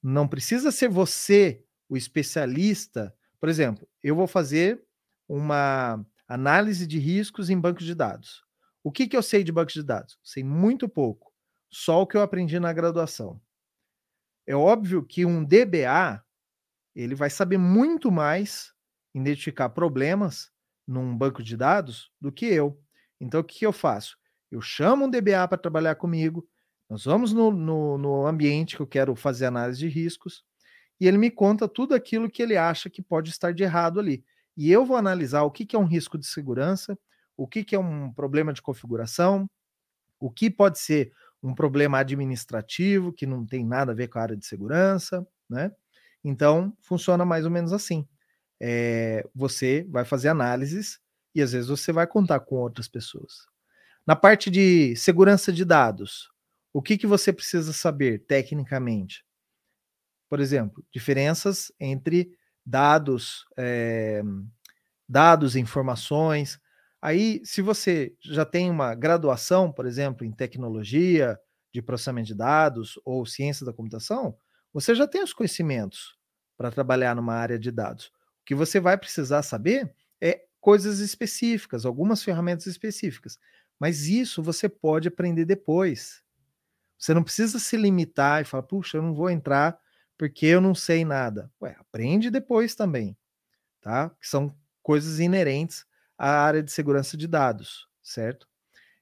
Não 0.00 0.28
precisa 0.28 0.70
ser 0.70 0.88
você 0.88 1.64
o 1.88 1.96
especialista. 1.96 3.12
Por 3.40 3.48
exemplo, 3.48 3.88
eu 4.00 4.14
vou 4.14 4.28
fazer 4.28 4.80
uma 5.28 6.04
análise 6.32 6.86
de 6.86 6.98
riscos 6.98 7.50
em 7.50 7.60
bancos 7.60 7.84
de 7.84 7.94
dados. 7.94 8.42
O 8.82 8.90
que, 8.90 9.06
que 9.06 9.16
eu 9.16 9.22
sei 9.22 9.44
de 9.44 9.52
bancos 9.52 9.74
de 9.74 9.82
dados? 9.82 10.18
Sei 10.22 10.42
muito 10.42 10.88
pouco, 10.88 11.30
só 11.70 12.00
o 12.00 12.06
que 12.06 12.16
eu 12.16 12.22
aprendi 12.22 12.58
na 12.58 12.72
graduação. 12.72 13.40
É 14.46 14.56
óbvio 14.56 15.04
que 15.04 15.26
um 15.26 15.44
DBA, 15.44 16.24
ele 16.94 17.14
vai 17.14 17.28
saber 17.28 17.58
muito 17.58 18.10
mais 18.10 18.72
identificar 19.14 19.68
problemas 19.68 20.50
num 20.86 21.16
banco 21.16 21.42
de 21.42 21.56
dados 21.56 22.10
do 22.18 22.32
que 22.32 22.46
eu. 22.46 22.80
Então, 23.20 23.40
o 23.40 23.44
que, 23.44 23.60
que 23.60 23.66
eu 23.66 23.72
faço? 23.72 24.16
Eu 24.50 24.60
chamo 24.60 25.04
um 25.04 25.10
DBA 25.10 25.46
para 25.46 25.58
trabalhar 25.58 25.94
comigo, 25.96 26.48
nós 26.88 27.04
vamos 27.04 27.32
no, 27.32 27.50
no, 27.50 27.98
no, 27.98 28.26
ambiente 28.26 28.76
que 28.76 28.82
eu 28.82 28.86
quero 28.86 29.14
fazer 29.14 29.46
análise 29.46 29.78
de 29.78 29.88
riscos, 29.88 30.44
e 30.98 31.06
ele 31.06 31.18
me 31.18 31.30
conta 31.30 31.68
tudo 31.68 31.94
aquilo 31.94 32.30
que 32.30 32.42
ele 32.42 32.56
acha 32.56 32.90
que 32.90 33.02
pode 33.02 33.30
estar 33.30 33.52
de 33.52 33.62
errado 33.62 34.00
ali. 34.00 34.24
E 34.56 34.70
eu 34.70 34.84
vou 34.84 34.96
analisar 34.96 35.42
o 35.42 35.50
que, 35.50 35.64
que 35.64 35.76
é 35.76 35.78
um 35.78 35.84
risco 35.84 36.18
de 36.18 36.26
segurança, 36.26 36.98
o 37.36 37.46
que, 37.46 37.64
que 37.64 37.74
é 37.74 37.78
um 37.78 38.12
problema 38.12 38.52
de 38.52 38.62
configuração, 38.62 39.48
o 40.20 40.30
que 40.30 40.50
pode 40.50 40.78
ser 40.78 41.12
um 41.42 41.54
problema 41.54 41.98
administrativo 41.98 43.12
que 43.12 43.26
não 43.26 43.44
tem 43.44 43.64
nada 43.66 43.92
a 43.92 43.94
ver 43.94 44.08
com 44.08 44.18
a 44.18 44.22
área 44.22 44.36
de 44.36 44.46
segurança, 44.46 45.26
né? 45.48 45.72
Então, 46.24 46.72
funciona 46.80 47.24
mais 47.24 47.44
ou 47.44 47.50
menos 47.50 47.72
assim. 47.72 48.06
É, 48.60 49.28
você 49.34 49.84
vai 49.90 50.04
fazer 50.04 50.28
análises 50.28 51.00
e 51.34 51.42
às 51.42 51.52
vezes 51.52 51.68
você 51.68 51.92
vai 51.92 52.06
contar 52.06 52.40
com 52.40 52.56
outras 52.56 52.86
pessoas. 52.86 53.46
Na 54.06 54.14
parte 54.14 54.50
de 54.50 54.94
segurança 54.96 55.52
de 55.52 55.64
dados, 55.64 56.30
o 56.72 56.80
que, 56.80 56.96
que 56.96 57.06
você 57.06 57.32
precisa 57.32 57.72
saber 57.72 58.20
tecnicamente? 58.26 59.24
Por 60.28 60.40
exemplo, 60.40 60.84
diferenças 60.92 61.72
entre 61.78 62.36
dados, 62.64 63.44
é, 63.56 64.22
dados, 65.08 65.56
informações, 65.56 66.60
Aí, 67.02 67.42
se 67.44 67.60
você 67.60 68.14
já 68.20 68.44
tem 68.44 68.70
uma 68.70 68.94
graduação, 68.94 69.72
por 69.72 69.86
exemplo, 69.86 70.24
em 70.24 70.30
tecnologia, 70.30 71.36
de 71.72 71.82
processamento 71.82 72.28
de 72.28 72.34
dados 72.34 73.00
ou 73.04 73.26
ciência 73.26 73.66
da 73.66 73.72
computação, 73.72 74.36
você 74.72 74.94
já 74.94 75.08
tem 75.08 75.22
os 75.22 75.32
conhecimentos 75.32 76.16
para 76.56 76.70
trabalhar 76.70 77.16
numa 77.16 77.34
área 77.34 77.58
de 77.58 77.72
dados. 77.72 78.06
O 78.06 78.44
que 78.44 78.54
você 78.54 78.78
vai 78.78 78.96
precisar 78.96 79.42
saber 79.42 79.92
é 80.20 80.44
coisas 80.60 81.00
específicas, 81.00 81.84
algumas 81.84 82.22
ferramentas 82.22 82.66
específicas. 82.66 83.36
Mas 83.80 84.06
isso 84.06 84.42
você 84.42 84.68
pode 84.68 85.08
aprender 85.08 85.44
depois. 85.44 86.22
Você 86.98 87.12
não 87.12 87.24
precisa 87.24 87.58
se 87.58 87.76
limitar 87.76 88.42
e 88.42 88.44
falar, 88.44 88.62
puxa, 88.62 88.98
eu 88.98 89.02
não 89.02 89.14
vou 89.14 89.28
entrar 89.28 89.76
porque 90.18 90.46
eu 90.46 90.60
não 90.60 90.74
sei 90.74 91.04
nada. 91.04 91.50
Ué, 91.60 91.76
aprende 91.78 92.30
depois 92.30 92.74
também, 92.74 93.16
tá? 93.80 94.10
Que 94.20 94.28
são 94.28 94.54
coisas 94.82 95.20
inerentes 95.20 95.84
a 96.18 96.30
área 96.30 96.62
de 96.62 96.70
segurança 96.70 97.16
de 97.16 97.26
dados, 97.26 97.88
certo? 98.02 98.46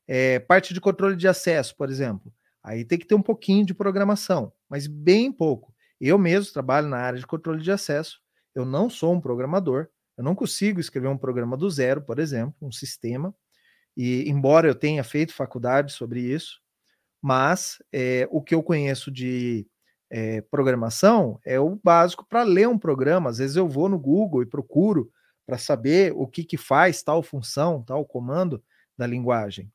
É, 0.06 0.38
parte 0.38 0.74
de 0.74 0.80
controle 0.80 1.16
de 1.16 1.28
acesso, 1.28 1.76
por 1.76 1.90
exemplo. 1.90 2.32
Aí 2.62 2.84
tem 2.84 2.98
que 2.98 3.06
ter 3.06 3.14
um 3.14 3.22
pouquinho 3.22 3.64
de 3.64 3.74
programação, 3.74 4.52
mas 4.68 4.86
bem 4.86 5.32
pouco. 5.32 5.74
Eu 6.00 6.18
mesmo 6.18 6.52
trabalho 6.52 6.88
na 6.88 6.98
área 6.98 7.18
de 7.18 7.26
controle 7.26 7.62
de 7.62 7.70
acesso. 7.70 8.20
Eu 8.54 8.64
não 8.64 8.88
sou 8.90 9.14
um 9.14 9.20
programador. 9.20 9.88
Eu 10.16 10.24
não 10.24 10.34
consigo 10.34 10.80
escrever 10.80 11.08
um 11.08 11.16
programa 11.16 11.56
do 11.56 11.70
zero, 11.70 12.02
por 12.02 12.18
exemplo, 12.18 12.54
um 12.60 12.72
sistema. 12.72 13.34
E 13.96 14.28
embora 14.28 14.68
eu 14.68 14.74
tenha 14.74 15.04
feito 15.04 15.34
faculdade 15.34 15.92
sobre 15.92 16.20
isso, 16.20 16.60
mas 17.20 17.78
é, 17.92 18.26
o 18.30 18.42
que 18.42 18.54
eu 18.54 18.62
conheço 18.62 19.10
de 19.10 19.66
é, 20.10 20.40
programação 20.40 21.38
é 21.44 21.58
o 21.60 21.78
básico 21.82 22.26
para 22.28 22.42
ler 22.42 22.68
um 22.68 22.78
programa. 22.78 23.30
Às 23.30 23.38
vezes 23.38 23.56
eu 23.56 23.68
vou 23.68 23.88
no 23.88 23.98
Google 23.98 24.42
e 24.42 24.46
procuro 24.46 25.10
para 25.46 25.56
saber 25.56 26.12
o 26.14 26.26
que, 26.26 26.44
que 26.44 26.56
faz 26.56 27.02
tal 27.02 27.22
função, 27.22 27.82
tal 27.82 28.04
comando 28.04 28.62
da 28.98 29.06
linguagem. 29.06 29.70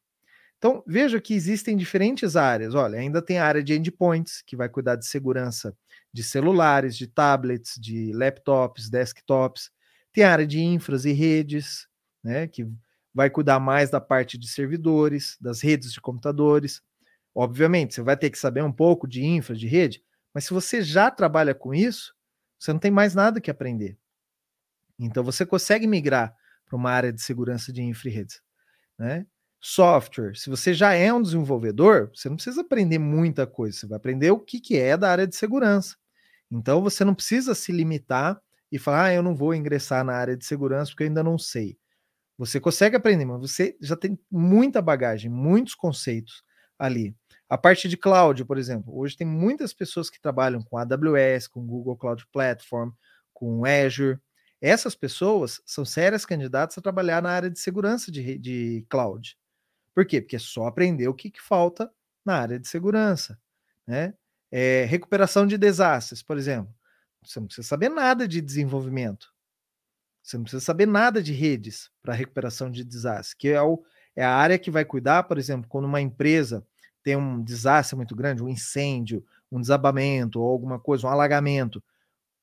Então, 0.58 0.84
veja 0.88 1.22
que 1.22 1.34
existem 1.34 1.78
diferentes 1.78 2.36
áreas. 2.36 2.74
Olha, 2.74 3.00
ainda 3.00 3.22
tem 3.22 3.38
a 3.38 3.46
área 3.46 3.64
de 3.64 3.74
endpoints, 3.74 4.42
que 4.42 4.56
vai 4.56 4.70
cuidar 4.70 4.96
de 4.96 5.06
segurança 5.06 5.76
de 6.14 6.24
celulares, 6.24 6.96
de 6.96 7.08
tablets, 7.08 7.76
de 7.80 8.14
laptops, 8.14 8.90
desktops. 8.90 9.70
Tem 10.14 10.24
a 10.24 10.32
área 10.32 10.48
de 10.48 10.62
infras 10.62 11.06
e 11.06 11.12
redes, 11.12 11.88
né, 12.24 12.48
que 12.48 12.66
vai 13.14 13.30
cuidar 13.30 13.60
mais 13.60 13.90
da 13.90 14.00
parte 14.00 14.38
de 14.38 14.48
servidores, 14.48 15.38
das 15.40 15.62
redes 15.62 15.92
de 15.92 16.02
computadores. 16.02 16.82
Obviamente, 17.34 17.94
você 17.94 18.02
vai 18.02 18.16
ter 18.16 18.30
que 18.30 18.40
saber 18.40 18.64
um 18.64 18.72
pouco 18.72 19.08
de 19.08 19.24
infra, 19.26 19.56
de 19.56 19.68
rede, 19.68 20.02
mas 20.36 20.44
se 20.44 20.54
você 20.54 20.82
já 20.82 21.10
trabalha 21.10 21.56
com 21.56 21.74
isso, 21.74 22.14
você 22.60 22.74
não 22.74 22.80
tem 22.80 22.92
mais 22.92 23.16
nada 23.16 23.40
que 23.40 23.50
aprender. 23.50 23.98
Então 25.00 25.24
você 25.24 25.46
consegue 25.46 25.88
migrar 25.88 26.36
para 26.66 26.76
uma 26.76 26.92
área 26.92 27.14
de 27.14 27.22
segurança 27.22 27.72
de 27.72 27.82
infra 27.82 28.10
e 28.10 28.12
redes, 28.12 28.42
né? 29.00 29.26
Software, 29.62 30.36
se 30.36 30.50
você 30.50 30.74
já 30.74 30.94
é 30.94 31.12
um 31.12 31.22
desenvolvedor, 31.22 32.12
você 32.14 32.28
não 32.28 32.36
precisa 32.36 32.62
aprender 32.62 33.00
muita 33.00 33.48
coisa, 33.48 33.80
você 33.80 33.88
vai 33.88 33.98
aprender 33.98 34.30
o 34.30 34.40
que, 34.40 34.60
que 34.60 34.78
é 34.78 34.98
da 34.98 35.10
área 35.10 35.26
de 35.26 35.36
segurança. 35.38 35.96
Então 36.52 36.82
você 36.82 37.06
não 37.06 37.16
precisa 37.16 37.56
se 37.56 37.72
limitar 37.72 38.40
e 38.72 38.78
falar, 38.78 39.06
ah, 39.06 39.14
eu 39.14 39.24
não 39.24 39.34
vou 39.34 39.56
ingressar 39.56 40.04
na 40.04 40.14
área 40.14 40.36
de 40.36 40.46
segurança 40.46 40.92
porque 40.92 41.04
eu 41.04 41.08
ainda 41.08 41.24
não 41.24 41.38
sei. 41.38 41.78
Você 42.38 42.60
consegue 42.60 42.98
aprender, 42.98 43.24
mas 43.24 43.40
você 43.40 43.78
já 43.82 43.96
tem 43.96 44.20
muita 44.30 44.82
bagagem, 44.82 45.32
muitos 45.32 45.74
conceitos 45.74 46.44
ali. 46.78 47.16
A 47.48 47.58
parte 47.58 47.88
de 47.88 47.96
cloud, 47.96 48.44
por 48.46 48.58
exemplo, 48.58 48.98
hoje 48.98 49.16
tem 49.16 49.28
muitas 49.28 49.74
pessoas 49.74 50.10
que 50.10 50.20
trabalham 50.20 50.62
com 50.62 50.78
AWS, 50.78 51.48
com 51.48 51.66
Google 51.66 51.96
Cloud 51.96 52.26
Platform, 52.32 52.92
com 53.34 53.66
Azure, 53.66 54.20
essas 54.62 54.96
pessoas 54.96 55.62
são 55.66 55.86
sérias 55.86 56.26
candidatas 56.26 56.78
a 56.78 56.82
trabalhar 56.82 57.22
na 57.22 57.30
área 57.30 57.50
de 57.52 57.60
segurança 57.60 58.12
de, 58.12 58.38
de 58.40 58.86
cloud. 58.90 59.38
Por 59.94 60.06
quê? 60.06 60.20
Porque 60.22 60.38
é 60.38 60.40
só 60.40 60.66
aprender 60.66 61.08
o 61.08 61.14
que, 61.14 61.30
que 61.30 61.42
falta 61.42 61.92
na 62.26 62.38
área 62.40 62.60
de 62.60 62.68
segurança. 62.68 63.40
Né? 63.86 64.14
É, 64.52 64.86
recuperação 64.86 65.46
de 65.46 65.58
desastres, 65.58 66.24
por 66.24 66.38
exemplo. 66.38 66.74
Você 67.24 67.40
não 67.40 67.48
precisa 67.48 67.68
saber 67.68 67.90
nada 67.90 68.28
de 68.28 68.42
desenvolvimento. 68.42 69.34
Você 70.24 70.38
não 70.38 70.44
precisa 70.44 70.64
saber 70.64 70.88
nada 70.88 71.22
de 71.22 71.32
redes 71.32 71.92
para 72.02 72.16
recuperação 72.16 72.72
de 72.72 72.84
desastres, 72.84 73.36
que 73.36 73.50
é, 73.50 73.62
o, 73.62 73.84
é 74.16 74.26
a 74.26 74.34
área 74.34 74.58
que 74.58 74.72
vai 74.72 74.84
cuidar, 74.84 75.24
por 75.24 75.38
exemplo, 75.38 75.70
quando 75.70 75.86
uma 75.86 76.02
empresa 76.02 76.66
tem 77.06 77.16
um 77.16 77.42
desastre 77.42 77.96
muito 77.96 78.16
grande, 78.16 78.44
um 78.44 78.50
incêndio, 78.50 79.24
um 79.52 79.62
desabamento 79.62 80.42
ou 80.42 80.52
alguma 80.52 80.80
coisa, 80.80 81.06
um 81.06 81.10
alagamento 81.10 81.82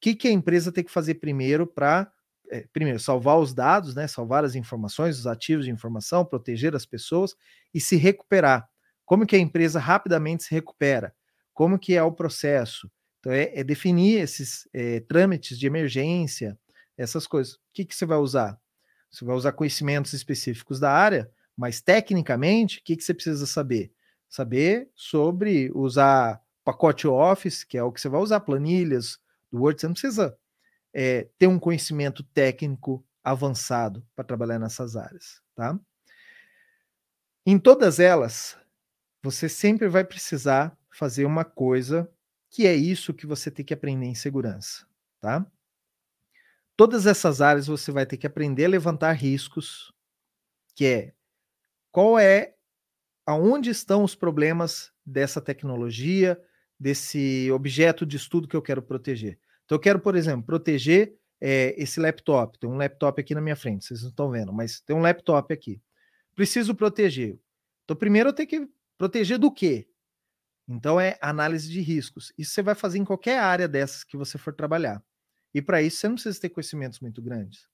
que, 0.01 0.15
que 0.15 0.29
a 0.29 0.33
empresa 0.33 0.71
tem 0.71 0.85
que 0.85 0.91
fazer 0.91 1.15
primeiro 1.15 1.67
para, 1.67 2.11
é, 2.49 2.67
primeiro, 2.73 3.01
salvar 3.01 3.39
os 3.39 3.53
dados, 3.53 3.95
né, 3.95 4.07
salvar 4.07 4.45
as 4.45 4.55
informações, 4.55 5.19
os 5.19 5.27
ativos 5.27 5.65
de 5.65 5.71
informação, 5.71 6.25
proteger 6.25 6.77
as 6.77 6.87
pessoas 6.87 7.35
e 7.75 7.81
se 7.81 7.97
recuperar. 7.97 8.69
Como 9.05 9.25
que 9.25 9.35
a 9.35 9.39
empresa 9.39 9.81
rapidamente 9.81 10.45
se 10.45 10.51
recupera? 10.53 11.13
Como 11.53 11.79
que 11.79 11.95
é 11.95 12.03
o 12.03 12.11
processo? 12.11 12.91
Então, 13.21 13.33
é, 13.33 13.53
é 13.55 13.65
definir 13.65 14.21
esses 14.21 14.69
é, 14.73 15.01
trâmites 15.01 15.57
de 15.57 15.67
emergência, 15.67 16.59
essas 16.97 17.25
coisas. 17.25 17.55
O 17.55 17.59
que, 17.73 17.85
que 17.85 17.95
você 17.95 18.07
vai 18.07 18.19
usar? 18.19 18.59
Você 19.09 19.25
vai 19.25 19.37
usar 19.37 19.53
conhecimentos 19.53 20.13
específicos 20.13 20.81
da 20.81 20.91
área, 20.91 21.31
mas 21.57 21.81
tecnicamente, 21.81 22.79
o 22.79 22.83
que, 22.85 22.97
que 22.97 23.05
você 23.05 23.13
precisa 23.13 23.47
saber? 23.47 23.93
Saber 24.33 24.91
sobre 24.95 25.71
usar 25.75 26.43
pacote 26.65 27.07
Office, 27.07 27.65
que 27.65 27.77
é 27.77 27.83
o 27.83 27.93
que 27.93 28.01
você 28.01 28.09
vai 28.09 28.19
usar, 28.19 28.41
planilhas, 28.41 29.21
do 29.51 29.61
Word, 29.61 29.79
você 29.79 29.87
não 29.87 29.93
precisa 29.93 30.39
é, 30.91 31.29
ter 31.39 31.49
um 31.49 31.59
conhecimento 31.59 32.23
técnico 32.23 33.05
avançado 33.23 34.03
para 34.17 34.25
trabalhar 34.25 34.59
nessas 34.59 34.97
áreas, 34.97 35.43
tá? 35.55 35.79
Em 37.45 37.59
todas 37.59 38.01
elas, 38.01 38.57
você 39.23 39.51
sempre 39.51 39.87
vai 39.87 40.03
precisar 40.03 40.75
fazer 40.89 41.27
uma 41.27 41.45
coisa 41.45 42.11
que 42.49 42.67
é 42.67 42.75
isso 42.75 43.13
que 43.13 43.27
você 43.27 43.51
tem 43.51 43.67
que 43.67 43.75
aprender 43.75 44.07
em 44.07 44.15
segurança, 44.15 44.87
tá? 45.21 45.47
Todas 46.75 47.05
essas 47.05 47.43
áreas 47.43 47.67
você 47.67 47.93
vai 47.93 48.07
ter 48.07 48.17
que 48.17 48.27
aprender 48.27 48.65
a 48.65 48.71
levantar 48.71 49.13
riscos, 49.13 49.93
que 50.75 50.87
é 50.87 51.13
qual 51.91 52.19
é 52.19 52.55
aonde 53.27 53.71
estão 53.71 54.05
os 54.05 54.15
problemas 54.15 54.93
dessa 55.05 55.41
tecnologia, 55.41 56.41
desse 56.79 57.51
objeto 57.53 58.05
de 58.05 58.17
estudo 58.17 58.49
que 58.49 58.57
eu 58.57 58.63
quero 58.63 58.83
proteger. 58.83 59.39
Então, 59.65 59.77
eu 59.77 59.81
quero, 59.81 60.01
por 60.01 60.17
exemplo, 60.17 60.45
proteger 60.45 61.15
é, 61.41 61.75
esse 61.81 62.01
laptop. 62.01 62.59
Tem 62.59 62.69
um 62.69 62.77
laptop 62.77 63.21
aqui 63.21 63.35
na 63.35 63.41
minha 63.41 63.57
frente, 63.57 63.85
vocês 63.85 64.03
não 64.03 64.11
estão 64.11 64.31
vendo, 64.31 64.53
mas 64.53 64.81
tem 64.81 64.95
um 64.95 65.01
laptop 65.01 65.53
aqui. 65.53 65.81
Preciso 66.35 66.75
proteger. 66.75 67.39
Então, 67.85 67.97
primeiro 67.97 68.31
eu 68.31 68.33
tenho 68.33 68.49
que 68.49 68.69
proteger 68.99 69.39
do 69.39 69.51
quê? 69.51 69.89
Então, 70.69 71.01
é 71.01 71.19
análise 71.21 71.69
de 71.69 71.81
riscos. 71.81 72.33
Isso 72.39 72.53
você 72.53 72.63
vai 72.63 72.75
fazer 72.75 72.99
em 72.99 73.05
qualquer 73.05 73.39
área 73.39 73.69
dessas 73.69 74.05
que 74.05 74.17
você 74.17 74.39
for 74.39 74.55
trabalhar. 74.55 75.03
E 75.55 75.61
para 75.61 75.83
isso, 75.83 75.99
você 75.99 76.09
não 76.09 76.15
precisa 76.15 76.41
ter 76.41 76.49
conhecimentos 76.49 77.01
muito 77.01 77.21
grandes. 77.21 77.69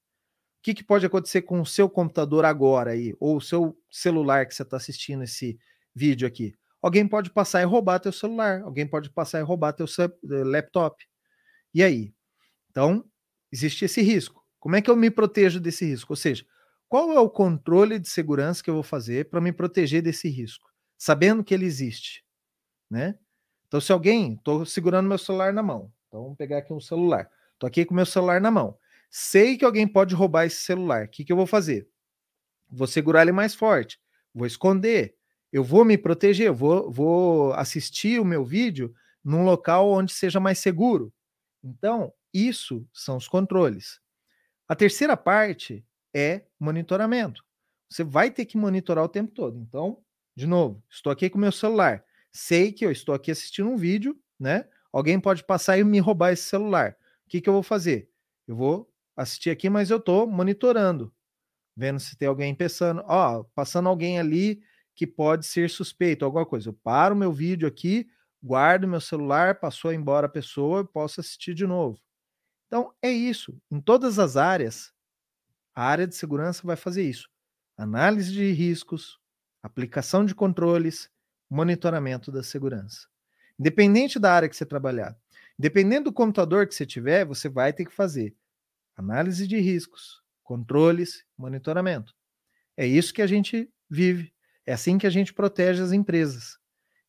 O 0.59 0.63
que, 0.63 0.75
que 0.75 0.85
pode 0.85 1.07
acontecer 1.07 1.43
com 1.43 1.61
o 1.61 1.67
seu 1.67 1.89
computador 1.89 2.45
agora 2.45 2.91
aí, 2.91 3.15
ou 3.21 3.37
o 3.37 3.41
seu 3.41 3.79
celular 3.91 4.47
que 4.47 4.55
você 4.55 4.63
está 4.63 4.77
assistindo 4.77 5.23
esse 5.23 5.59
vídeo 5.95 6.27
aqui? 6.27 6.55
Alguém 6.83 7.07
pode 7.07 7.31
passar 7.31 7.63
e 7.63 7.65
roubar 7.65 8.01
teu 8.01 8.13
celular, 8.13 8.63
alguém 8.63 8.87
pode 8.87 9.11
passar 9.11 9.41
e 9.41 9.43
roubar 9.43 9.73
teu 9.73 9.87
eh, 9.87 10.45
laptop. 10.45 11.05
E 11.75 11.83
aí? 11.83 12.13
Então, 12.71 13.05
existe 13.53 13.85
esse 13.85 14.03
risco. 14.03 14.45
Como 14.61 14.77
é 14.77 14.83
que 14.83 14.91
eu 14.91 14.97
me 14.97 15.11
protejo 15.11 15.61
desse 15.61 15.85
risco? 15.85 16.13
Ou 16.13 16.17
seja, 16.17 16.45
qual 16.89 17.13
é 17.13 17.21
o 17.21 17.31
controle 17.31 17.99
de 17.99 18.09
segurança 18.09 18.63
que 18.63 18.71
eu 18.71 18.75
vou 18.75 18.83
fazer 18.83 19.29
para 19.29 19.41
me 19.41 19.53
proteger 19.53 20.03
desse 20.03 20.29
risco, 20.29 20.69
sabendo 20.97 21.45
que 21.45 21.53
ele 21.53 21.67
existe, 21.67 22.25
né? 22.91 23.19
Então, 23.67 23.81
se 23.81 23.93
alguém, 23.93 24.35
estou 24.35 24.65
segurando 24.65 25.09
meu 25.09 25.19
celular 25.19 25.53
na 25.53 25.63
mão, 25.63 25.93
então 26.07 26.23
vamos 26.23 26.39
pegar 26.39 26.59
aqui 26.59 26.73
um 26.73 26.81
celular, 26.81 27.31
estou 27.53 27.67
aqui 27.69 27.85
com 27.85 27.95
meu 27.95 28.07
celular 28.07 28.41
na 28.41 28.51
mão, 28.51 28.79
sei 29.11 29.57
que 29.57 29.65
alguém 29.65 29.87
pode 29.87 30.15
roubar 30.15 30.47
esse 30.47 30.63
celular, 30.63 31.07
o 31.07 31.09
que, 31.09 31.25
que 31.25 31.33
eu 31.33 31.37
vou 31.37 31.47
fazer? 31.47 31.89
Vou 32.71 32.87
segurar 32.87 33.23
ele 33.23 33.33
mais 33.33 33.55
forte, 33.55 33.99
vou 34.35 34.47
esconder, 34.47 35.17
eu 35.53 35.65
vou 35.65 35.85
me 35.85 35.97
proteger, 35.97 36.49
eu 36.49 36.55
vou, 36.55 36.91
vou 36.91 37.53
assistir 37.55 38.21
o 38.21 38.25
meu 38.25 38.45
vídeo 38.45 38.95
num 39.25 39.45
local 39.45 39.91
onde 39.91 40.13
seja 40.13 40.39
mais 40.39 40.59
seguro. 40.59 41.13
Então, 41.63 42.13
isso 42.33 42.87
são 42.93 43.17
os 43.17 43.27
controles. 43.27 44.01
A 44.69 44.77
terceira 44.77 45.17
parte 45.17 45.85
é 46.15 46.45
monitoramento. 46.61 47.45
Você 47.89 48.05
vai 48.05 48.31
ter 48.31 48.45
que 48.45 48.59
monitorar 48.59 49.05
o 49.05 49.09
tempo 49.09 49.33
todo. 49.33 49.59
Então, 49.59 50.03
de 50.37 50.47
novo, 50.47 50.83
estou 50.91 51.11
aqui 51.11 51.31
com 51.31 51.39
meu 51.39 51.53
celular. 51.53 52.05
Sei 52.31 52.71
que 52.71 52.85
eu 52.85 52.93
estou 52.93 53.15
aqui 53.15 53.31
assistindo 53.31 53.71
um 53.71 53.77
vídeo, 53.77 54.19
né? 54.39 54.69
Alguém 54.93 55.19
pode 55.19 55.43
passar 55.45 55.79
e 55.79 55.85
me 55.85 55.99
roubar 55.99 56.33
esse 56.33 56.45
celular. 56.45 56.97
O 57.27 57.31
que, 57.31 57.41
que 57.41 57.49
eu 57.49 57.53
vou 57.53 57.63
fazer? 57.63 58.11
Eu 58.47 58.57
vou 58.57 58.91
assistir 59.19 59.51
aqui, 59.51 59.69
mas 59.69 59.91
eu 59.91 59.97
estou 59.97 60.27
monitorando, 60.27 61.13
vendo 61.77 61.99
se 61.99 62.17
tem 62.17 62.29
alguém 62.29 62.55
pensando, 62.55 63.03
ó, 63.05 63.43
passando 63.55 63.89
alguém 63.89 64.19
ali 64.19 64.63
que 64.95 65.07
pode 65.07 65.45
ser 65.45 65.69
suspeito, 65.69 66.25
alguma 66.25 66.47
coisa. 66.47 66.69
Eu 66.69 66.73
paro 66.73 67.17
meu 67.17 67.33
vídeo 67.33 67.67
aqui, 67.67 68.09
guardo 68.43 68.87
meu 68.87 69.01
celular, 69.01 69.59
passou 69.59 69.93
embora 69.93 70.27
a 70.27 70.31
pessoa, 70.31 70.81
eu 70.81 70.87
posso 70.87 71.21
assistir 71.21 71.53
de 71.53 71.67
novo. 71.67 72.01
Então, 72.69 72.95
é 73.03 73.11
isso. 73.11 73.61
Em 73.71 73.81
todas 73.81 74.21
as 74.21 74.37
áreas, 74.37 74.93
a 75.75 75.85
área 75.85 76.07
de 76.07 76.15
segurança 76.15 76.63
vai 76.65 76.77
fazer 76.77 77.03
isso: 77.03 77.29
análise 77.77 78.33
de 78.33 78.53
riscos, 78.53 79.19
aplicação 79.63 80.25
de 80.25 80.35
controles, 80.35 81.11
monitoramento 81.51 82.31
da 82.31 82.43
segurança. 82.43 83.09
Independente 83.59 84.19
da 84.21 84.33
área 84.33 84.49
que 84.49 84.57
você 84.57 84.65
trabalhar, 84.65 85.17
dependendo 85.59 86.05
do 86.05 86.13
computador 86.13 86.69
que 86.69 86.75
você 86.75 86.87
tiver, 86.87 87.25
você 87.25 87.49
vai 87.49 87.73
ter 87.73 87.85
que 87.85 87.93
fazer 87.93 88.37
análise 88.99 89.47
de 89.47 89.59
riscos, 89.59 90.23
controles, 90.43 91.25
monitoramento. 91.37 92.15
É 92.77 92.87
isso 92.87 93.15
que 93.15 93.23
a 93.23 93.27
gente 93.27 93.71
vive. 93.89 94.33
É 94.67 94.73
assim 94.73 94.99
que 94.99 95.07
a 95.07 95.11
gente 95.11 95.33
protege 95.33 95.83
as 95.83 95.93
empresas. 95.93 96.59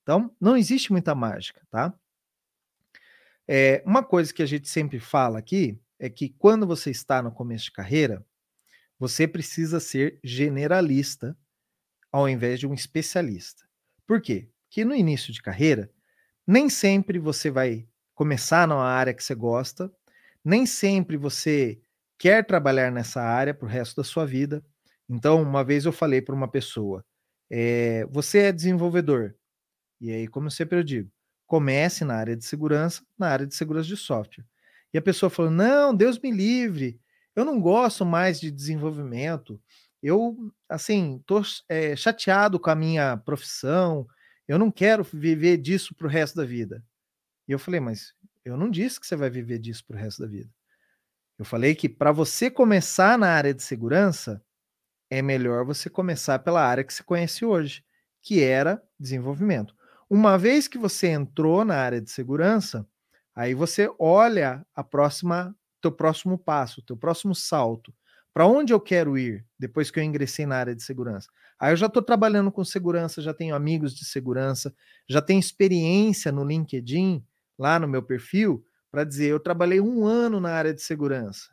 Então, 0.04 0.36
não 0.40 0.56
existe 0.56 0.92
muita 0.92 1.14
mágica, 1.14 1.62
tá? 1.70 1.94
É, 3.48 3.84
uma 3.86 4.04
coisa 4.04 4.34
que 4.34 4.44
a 4.44 4.46
gente 4.46 4.70
sempre 4.70 5.00
fala 5.00 5.40
aqui 5.40 5.80
é 5.98 6.10
que 6.10 6.30
quando 6.30 6.66
você 6.66 6.92
está 6.92 7.22
no 7.22 7.32
começo 7.32 7.66
de 7.66 7.72
carreira, 7.72 8.26
você 8.98 9.28
precisa 9.28 9.80
ser 9.80 10.20
generalista 10.24 11.36
ao 12.12 12.30
invés 12.30 12.60
de 12.60 12.68
um 12.68 12.74
especialista. 12.74 13.68
Por 14.06 14.22
quê? 14.22 14.50
Porque 14.64 14.86
no 14.86 14.94
início 14.94 15.34
de 15.34 15.42
carreira, 15.42 15.92
nem 16.46 16.70
sempre 16.70 17.18
você 17.18 17.50
vai 17.50 17.88
começar 18.14 18.68
numa 18.68 18.86
área 18.86 19.14
que 19.14 19.24
você 19.24 19.34
gosta, 19.34 19.92
nem 20.44 20.66
sempre 20.66 21.18
você 21.18 21.80
quer 22.18 22.46
trabalhar 22.46 22.92
nessa 22.92 23.22
área 23.22 23.54
para 23.54 23.66
o 23.66 23.70
resto 23.70 23.98
da 23.98 24.04
sua 24.04 24.26
vida. 24.26 24.64
Então, 25.10 25.42
uma 25.42 25.64
vez 25.64 25.86
eu 25.86 25.92
falei 25.92 26.22
para 26.22 26.36
uma 26.36 26.48
pessoa: 26.48 27.04
é, 27.50 28.06
você 28.12 28.40
é 28.40 28.52
desenvolvedor. 28.52 29.36
E 30.02 30.12
aí, 30.12 30.28
como 30.28 30.52
sempre 30.52 30.78
eu 30.78 30.84
digo, 30.84 31.12
comece 31.48 32.06
na 32.06 32.16
área 32.16 32.36
de 32.36 32.46
segurança, 32.46 33.04
na 33.18 33.28
área 33.28 33.48
de 33.48 33.56
segurança 33.56 33.88
de 33.88 33.98
software. 33.98 34.46
E 34.94 34.98
a 34.98 35.02
pessoa 35.02 35.30
falou: 35.30 35.52
não, 35.52 35.96
Deus 35.96 36.20
me 36.20 36.32
livre, 36.32 37.00
eu 37.36 37.46
não 37.46 37.60
gosto 37.60 38.06
mais 38.06 38.40
de 38.40 38.52
desenvolvimento, 38.52 39.62
eu, 40.02 40.38
assim, 40.68 41.18
estou 41.18 41.42
é, 41.68 41.96
chateado 41.96 42.60
com 42.60 42.70
a 42.70 42.76
minha 42.76 43.18
profissão, 43.18 44.08
eu 44.48 44.58
não 44.58 44.72
quero 44.72 45.04
viver 45.04 45.58
disso 45.58 45.94
para 45.96 46.08
o 46.08 46.10
resto 46.10 46.36
da 46.38 46.46
vida. 46.46 46.84
E 47.48 47.52
eu 47.52 47.60
falei: 47.60 47.80
mas 47.80 48.14
eu 48.50 48.58
não 48.58 48.70
disse 48.70 49.00
que 49.00 49.08
você 49.08 49.16
vai 49.16 49.30
viver 49.30 49.60
disso 49.60 49.86
para 49.86 49.96
o 49.96 50.00
resto 50.00 50.22
da 50.22 50.28
vida. 50.28 50.50
Eu 51.38 51.46
falei 51.46 51.74
que 51.74 51.88
para 51.88 52.12
você 52.12 52.52
começar 52.52 53.18
na 53.18 53.30
área 53.30 53.54
de 53.54 53.64
segurança, 53.64 54.44
é 55.10 55.22
melhor 55.22 55.66
você 55.66 55.90
começar 55.90 56.40
pela 56.40 56.62
área 56.62 56.84
que 56.84 56.94
você 56.94 57.04
conhece 57.04 57.46
hoje, 57.46 57.84
que 58.22 58.44
era 58.44 58.82
desenvolvimento. 59.00 59.74
Uma 60.10 60.38
vez 60.38 60.68
que 60.68 60.78
você 60.78 61.08
entrou 61.08 61.64
na 61.64 61.76
área 61.76 62.02
de 62.02 62.12
segurança, 62.12 62.86
aí 63.36 63.54
você 63.54 63.90
olha 63.98 64.66
a 64.76 64.84
próxima, 64.84 65.56
teu 65.82 65.92
próximo 65.92 66.38
passo, 66.38 66.82
teu 66.82 66.98
próximo 66.98 67.34
salto. 67.34 67.94
Para 68.34 68.46
onde 68.46 68.74
eu 68.74 68.80
quero 68.80 69.18
ir 69.18 69.46
depois 69.58 69.90
que 69.90 70.00
eu 70.00 70.04
ingressei 70.04 70.46
na 70.46 70.58
área 70.58 70.76
de 70.76 70.84
segurança? 70.84 71.30
Aí 71.60 71.74
eu 71.74 71.78
já 71.78 71.88
estou 71.88 72.02
trabalhando 72.02 72.52
com 72.52 72.64
segurança, 72.64 73.22
já 73.22 73.34
tenho 73.34 73.56
amigos 73.56 73.94
de 73.94 74.06
segurança, 74.06 74.74
já 75.08 75.22
tenho 75.22 75.40
experiência 75.40 76.32
no 76.32 76.44
LinkedIn, 76.46 77.24
lá 77.60 77.78
no 77.78 77.88
meu 77.88 78.02
perfil, 78.02 78.66
para 78.90 79.04
dizer 79.04 79.28
eu 79.28 79.40
trabalhei 79.40 79.82
um 79.82 80.06
ano 80.06 80.40
na 80.40 80.52
área 80.52 80.74
de 80.74 80.82
segurança. 80.82 81.50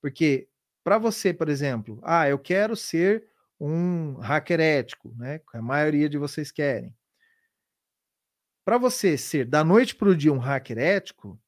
Porque 0.00 0.48
para 0.84 0.96
você, 0.96 1.34
por 1.34 1.48
exemplo, 1.48 2.00
ah, 2.04 2.28
eu 2.28 2.38
quero 2.38 2.76
ser 2.76 3.28
um 3.60 4.14
hacker 4.14 4.60
ético, 4.60 5.14
né? 5.16 5.40
A 5.52 5.60
maioria 5.60 6.08
de 6.08 6.16
vocês 6.16 6.52
querem. 6.52 6.96
Para 8.64 8.78
você 8.78 9.18
ser 9.18 9.44
da 9.44 9.64
noite 9.64 9.96
para 9.96 10.08
o 10.08 10.16
dia 10.16 10.32
um 10.32 10.38
hacker 10.38 10.78
ético, 10.78 11.40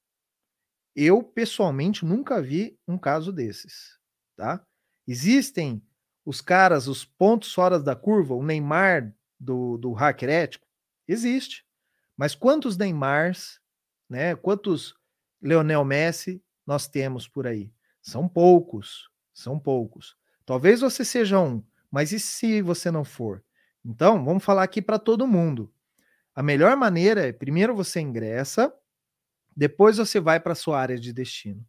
eu 0.97 1.23
pessoalmente 1.23 2.05
nunca 2.05 2.43
vi 2.43 2.79
um 2.89 2.99
caso 2.99 3.33
desses, 3.33 3.99
tá? 4.37 4.65
Existem 5.07 5.83
os 6.25 6.41
caras, 6.41 6.89
os 6.89 7.05
pontos 7.05 7.53
fora 7.55 7.79
da 7.79 7.95
curva, 7.95 8.35
o 8.35 8.43
Neymar 8.43 9.15
do, 9.39 9.79
do 9.79 9.93
hacker 9.93 10.29
ético? 10.29 10.67
Existe. 11.07 11.65
Mas 12.17 12.35
quantos 12.35 12.77
Neymars, 12.77 13.60
né? 14.11 14.35
Quantos 14.35 14.95
Leonel 15.41 15.85
Messi 15.85 16.43
nós 16.67 16.89
temos 16.89 17.29
por 17.29 17.47
aí? 17.47 17.73
São 18.03 18.29
poucos, 18.29 19.09
são 19.33 19.59
poucos. 19.59 20.17
Talvez 20.45 20.81
você 20.81 21.05
seja 21.05 21.39
um, 21.39 21.63
mas 21.91 22.11
e 22.11 22.19
se 22.19 22.61
você 22.61 22.91
não 22.91 23.05
for? 23.05 23.43
Então, 23.85 24.25
vamos 24.25 24.45
falar 24.45 24.65
aqui 24.65 24.83
para 24.83 24.99
todo 24.99 25.27
mundo. 25.27 25.73
A 26.35 26.43
melhor 26.43 26.77
maneira 26.77 27.27
é, 27.27 27.33
primeiro 27.33 27.75
você 27.75 28.01
ingressa, 28.01 28.73
depois 29.57 29.97
você 29.97 30.21
vai 30.21 30.41
para 30.41 30.55
sua 30.55 30.81
área 30.81 30.99
de 30.99 31.13
destino. 31.13 31.65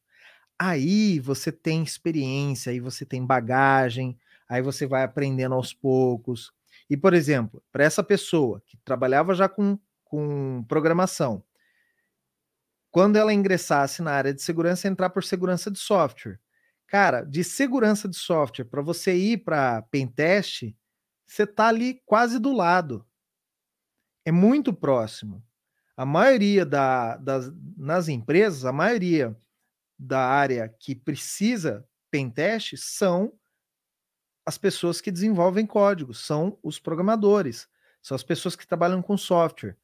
Aí 0.57 1.19
você 1.19 1.51
tem 1.51 1.83
experiência, 1.83 2.71
aí 2.71 2.79
você 2.79 3.05
tem 3.05 3.25
bagagem, 3.25 4.17
aí 4.47 4.61
você 4.61 4.85
vai 4.85 5.03
aprendendo 5.03 5.55
aos 5.55 5.73
poucos. 5.73 6.53
E, 6.89 6.95
por 6.95 7.13
exemplo, 7.13 7.63
para 7.71 7.83
essa 7.83 8.03
pessoa 8.03 8.61
que 8.65 8.77
trabalhava 8.77 9.33
já 9.33 9.49
com, 9.49 9.79
com 10.03 10.63
programação, 10.67 11.43
quando 12.91 13.15
ela 13.15 13.33
ingressasse 13.33 14.01
na 14.01 14.11
área 14.11 14.33
de 14.33 14.41
segurança, 14.41 14.87
entrar 14.87 15.09
por 15.09 15.23
segurança 15.23 15.71
de 15.71 15.79
software. 15.79 16.39
Cara, 16.87 17.23
de 17.23 17.43
segurança 17.43 18.07
de 18.07 18.17
software, 18.17 18.65
para 18.65 18.81
você 18.81 19.15
ir 19.15 19.39
para 19.45 19.81
pentest, 19.83 20.75
você 21.25 21.47
tá 21.47 21.67
ali 21.67 22.01
quase 22.05 22.37
do 22.37 22.53
lado 22.53 23.05
é 24.25 24.31
muito 24.31 24.73
próximo. 24.73 25.43
A 25.95 26.05
maioria 26.05 26.65
da, 26.65 27.17
das 27.17 27.51
nas 27.77 28.07
empresas, 28.07 28.65
a 28.65 28.71
maioria 28.71 29.35
da 29.97 30.19
área 30.19 30.67
que 30.67 30.95
precisa 30.95 31.87
pentest 32.09 32.75
são 32.77 33.33
as 34.45 34.57
pessoas 34.57 34.99
que 34.99 35.11
desenvolvem 35.11 35.65
código, 35.65 36.13
são 36.13 36.57
os 36.63 36.79
programadores, 36.79 37.67
são 38.01 38.15
as 38.15 38.23
pessoas 38.23 38.55
que 38.55 38.65
trabalham 38.65 39.01
com 39.01 39.15
software. 39.17 39.77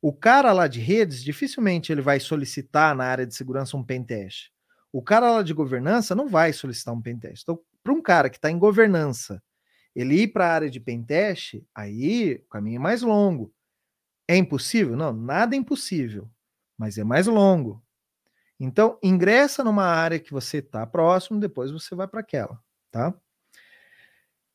O 0.00 0.12
cara 0.12 0.52
lá 0.52 0.68
de 0.68 0.80
redes, 0.80 1.22
dificilmente 1.22 1.90
ele 1.90 2.02
vai 2.02 2.20
solicitar 2.20 2.94
na 2.94 3.04
área 3.04 3.26
de 3.26 3.34
segurança 3.34 3.76
um 3.76 3.84
pentest. 3.84 4.50
O 4.92 5.02
cara 5.02 5.30
lá 5.30 5.42
de 5.42 5.52
governança 5.52 6.14
não 6.14 6.28
vai 6.28 6.52
solicitar 6.52 6.94
um 6.94 7.02
pentest. 7.02 7.42
Então, 7.42 7.58
para 7.82 7.92
um 7.92 8.02
cara 8.02 8.30
que 8.30 8.36
está 8.36 8.50
em 8.50 8.58
governança, 8.58 9.42
ele 9.94 10.22
ir 10.22 10.28
para 10.28 10.46
a 10.46 10.52
área 10.52 10.70
de 10.70 10.78
pentest, 10.78 11.62
aí 11.74 12.42
o 12.44 12.48
caminho 12.48 12.76
é 12.76 12.80
mais 12.80 13.02
longo. 13.02 13.52
É 14.28 14.36
impossível? 14.36 14.96
Não, 14.96 15.12
nada 15.12 15.54
é 15.54 15.58
impossível, 15.58 16.28
mas 16.76 16.98
é 16.98 17.04
mais 17.04 17.26
longo. 17.26 17.82
Então, 18.58 18.98
ingressa 19.02 19.62
numa 19.62 19.84
área 19.84 20.18
que 20.18 20.32
você 20.32 20.58
está 20.58 20.86
próximo, 20.86 21.38
depois 21.38 21.70
você 21.70 21.94
vai 21.94 22.08
para 22.08 22.20
aquela, 22.20 22.58
tá? 22.90 23.14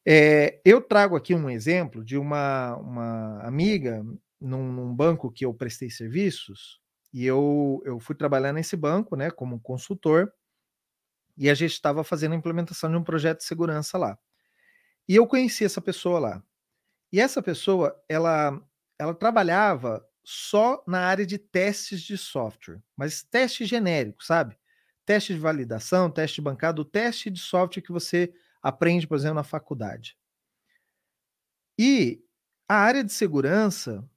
É, 0.06 0.60
eu 0.65 0.82
trago 0.82 1.15
aqui 1.15 1.36
um 1.36 1.49
exemplo 1.49 2.04
de 2.04 2.17
uma, 2.17 2.75
uma 2.77 3.39
amiga 3.43 4.04
num, 4.41 4.71
num, 4.73 4.95
banco 4.95 5.32
que 5.32 5.45
eu 5.45 5.54
prestei 5.54 5.89
serviços 5.89 6.82
e 7.13 7.25
eu, 7.25 7.82
eu 7.86 7.99
fui 7.99 8.15
trabalhar 8.15 8.51
nesse 8.51 8.75
banco, 8.75 9.15
né, 9.15 9.30
como 9.30 9.60
consultor, 9.60 10.34
e 11.38 11.49
a 11.49 11.54
gente 11.54 11.73
estava 11.73 12.04
fazendo 12.04 12.34
a 12.34 12.36
implementação 12.36 12.89
de 12.89 12.97
um 12.97 13.04
projeto 13.04 13.39
de 13.39 13.45
segurança 13.45 13.97
lá. 13.97 14.17
E 15.08 15.15
eu 15.15 15.27
conheci 15.27 15.63
essa 15.63 15.82
pessoa 15.82 16.19
lá. 16.19 16.43
E 17.12 17.19
essa 17.19 17.41
pessoa, 17.41 17.95
ela 18.08 18.62
ela 19.01 19.15
trabalhava 19.15 20.06
só 20.23 20.84
na 20.86 20.99
área 20.99 21.25
de 21.25 21.39
testes 21.39 22.01
de 22.04 22.15
software, 22.19 22.80
mas 22.95 23.23
teste 23.23 23.65
genérico, 23.65 24.23
sabe? 24.23 24.56
Teste 25.04 25.34
de 25.34 25.39
validação, 25.39 26.12
teste 26.12 26.39
bancado, 26.39 26.86
teste 26.86 27.32
de 27.32 27.39
software 27.39 27.82
que 27.82 27.91
você 27.91 28.32
aprende, 28.62 29.08
por 29.08 29.17
exemplo, 29.17 29.36
na 29.36 29.43
faculdade. 29.43 30.15
E 31.80 32.23
a 32.69 32.75
área 32.75 33.04
de 33.04 33.12
segurança, 33.12 34.08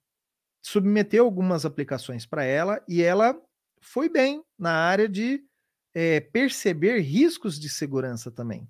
submeteu 0.64 1.24
algumas 1.26 1.66
aplicações 1.66 2.24
para 2.24 2.42
ela 2.42 2.82
e 2.88 3.02
ela 3.02 3.38
foi 3.80 4.08
bem 4.08 4.42
na 4.58 4.72
área 4.72 5.06
de 5.06 5.44
é, 5.92 6.20
perceber 6.20 7.00
riscos 7.00 7.60
de 7.60 7.68
segurança 7.68 8.30
também. 8.30 8.66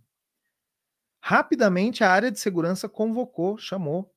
Rapidamente 1.23 2.03
a 2.03 2.11
área 2.11 2.33
de 2.33 2.39
segurança 2.41 2.89
convocou, 2.89 3.57
chamou 3.57 4.13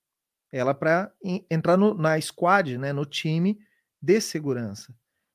ela 0.52 0.74
para 0.74 1.14
entrar 1.50 1.78
no, 1.78 1.94
na 1.94 2.20
squad, 2.20 2.78
né, 2.78 2.92
no 2.92 3.06
time 3.06 3.60
de 4.02 4.20
segurança. 4.20 4.94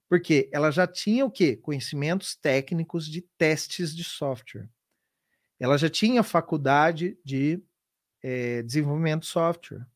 Porque 0.09 0.51
ela 0.53 0.71
já 0.71 0.87
tinha 0.87 1.25
o 1.25 1.31
quê? 1.31 1.57
Conhecimentos 1.57 2.35
técnicos 2.35 3.07
de 3.07 3.23
testes 3.39 3.95
de 3.95 4.03
software. 4.03 4.69
Ela 5.61 5.79
já 5.79 5.89
tinha 5.89 6.23
faculdade 6.25 7.17
de 7.25 7.63
é, 8.21 8.63
desenvolvimento 8.63 9.23
de 9.23 9.29
software. 9.29 9.87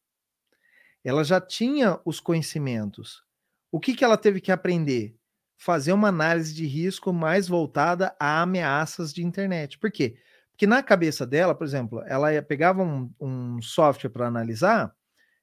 Ela 1.06 1.22
já 1.22 1.40
tinha 1.40 2.00
os 2.04 2.18
conhecimentos. 2.18 3.22
O 3.70 3.78
que, 3.78 3.94
que 3.94 4.04
ela 4.04 4.16
teve 4.16 4.40
que 4.40 4.50
aprender? 4.50 5.16
Fazer 5.56 5.92
uma 5.92 6.08
análise 6.08 6.52
de 6.52 6.66
risco 6.66 7.12
mais 7.12 7.46
voltada 7.46 8.12
a 8.18 8.42
ameaças 8.42 9.14
de 9.14 9.24
internet. 9.24 9.78
Por 9.78 9.88
quê? 9.92 10.16
Porque 10.50 10.66
na 10.66 10.82
cabeça 10.82 11.24
dela, 11.24 11.54
por 11.54 11.64
exemplo, 11.64 12.02
ela 12.06 12.42
pegava 12.42 12.82
um, 12.82 13.08
um 13.20 13.62
software 13.62 14.10
para 14.10 14.26
analisar 14.26 14.92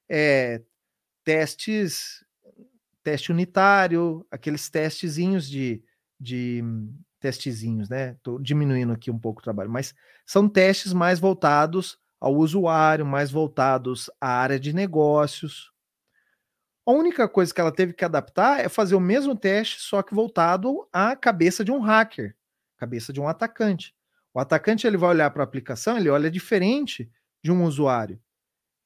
é, 0.06 0.60
testes, 1.24 2.22
teste 3.02 3.32
unitário, 3.32 4.26
aqueles 4.30 4.68
testezinhos 4.68 5.48
de, 5.48 5.82
de 6.20 6.62
testezinhos, 7.18 7.88
né? 7.88 8.12
Estou 8.12 8.38
diminuindo 8.38 8.92
aqui 8.92 9.10
um 9.10 9.18
pouco 9.18 9.40
o 9.40 9.44
trabalho, 9.44 9.70
mas 9.70 9.94
são 10.26 10.46
testes 10.46 10.92
mais 10.92 11.18
voltados 11.18 11.98
ao 12.24 12.34
usuário, 12.36 13.04
mais 13.04 13.30
voltados 13.30 14.08
à 14.18 14.28
área 14.28 14.58
de 14.58 14.72
negócios. 14.72 15.70
A 16.86 16.90
única 16.90 17.28
coisa 17.28 17.52
que 17.52 17.60
ela 17.60 17.70
teve 17.70 17.92
que 17.92 18.02
adaptar 18.02 18.60
é 18.60 18.68
fazer 18.70 18.94
o 18.94 19.00
mesmo 19.00 19.36
teste, 19.36 19.82
só 19.82 20.02
que 20.02 20.14
voltado 20.14 20.88
à 20.90 21.14
cabeça 21.14 21.62
de 21.62 21.70
um 21.70 21.80
hacker, 21.80 22.34
cabeça 22.78 23.12
de 23.12 23.20
um 23.20 23.28
atacante. 23.28 23.94
O 24.32 24.40
atacante 24.40 24.86
ele 24.86 24.96
vai 24.96 25.10
olhar 25.10 25.30
para 25.32 25.42
a 25.42 25.44
aplicação, 25.44 25.98
ele 25.98 26.08
olha 26.08 26.30
diferente 26.30 27.10
de 27.42 27.52
um 27.52 27.62
usuário. 27.64 28.18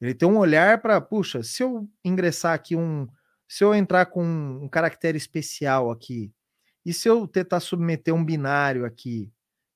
Ele 0.00 0.14
tem 0.14 0.28
um 0.28 0.36
olhar 0.36 0.80
para, 0.82 1.00
puxa, 1.00 1.40
se 1.44 1.62
eu 1.62 1.88
ingressar 2.04 2.54
aqui 2.54 2.74
um, 2.74 3.06
se 3.48 3.62
eu 3.62 3.72
entrar 3.72 4.06
com 4.06 4.24
um 4.24 4.68
caractere 4.68 5.16
especial 5.16 5.92
aqui, 5.92 6.32
e 6.84 6.92
se 6.92 7.08
eu 7.08 7.28
tentar 7.28 7.60
submeter 7.60 8.12
um 8.12 8.24
binário 8.24 8.84
aqui, 8.84 9.32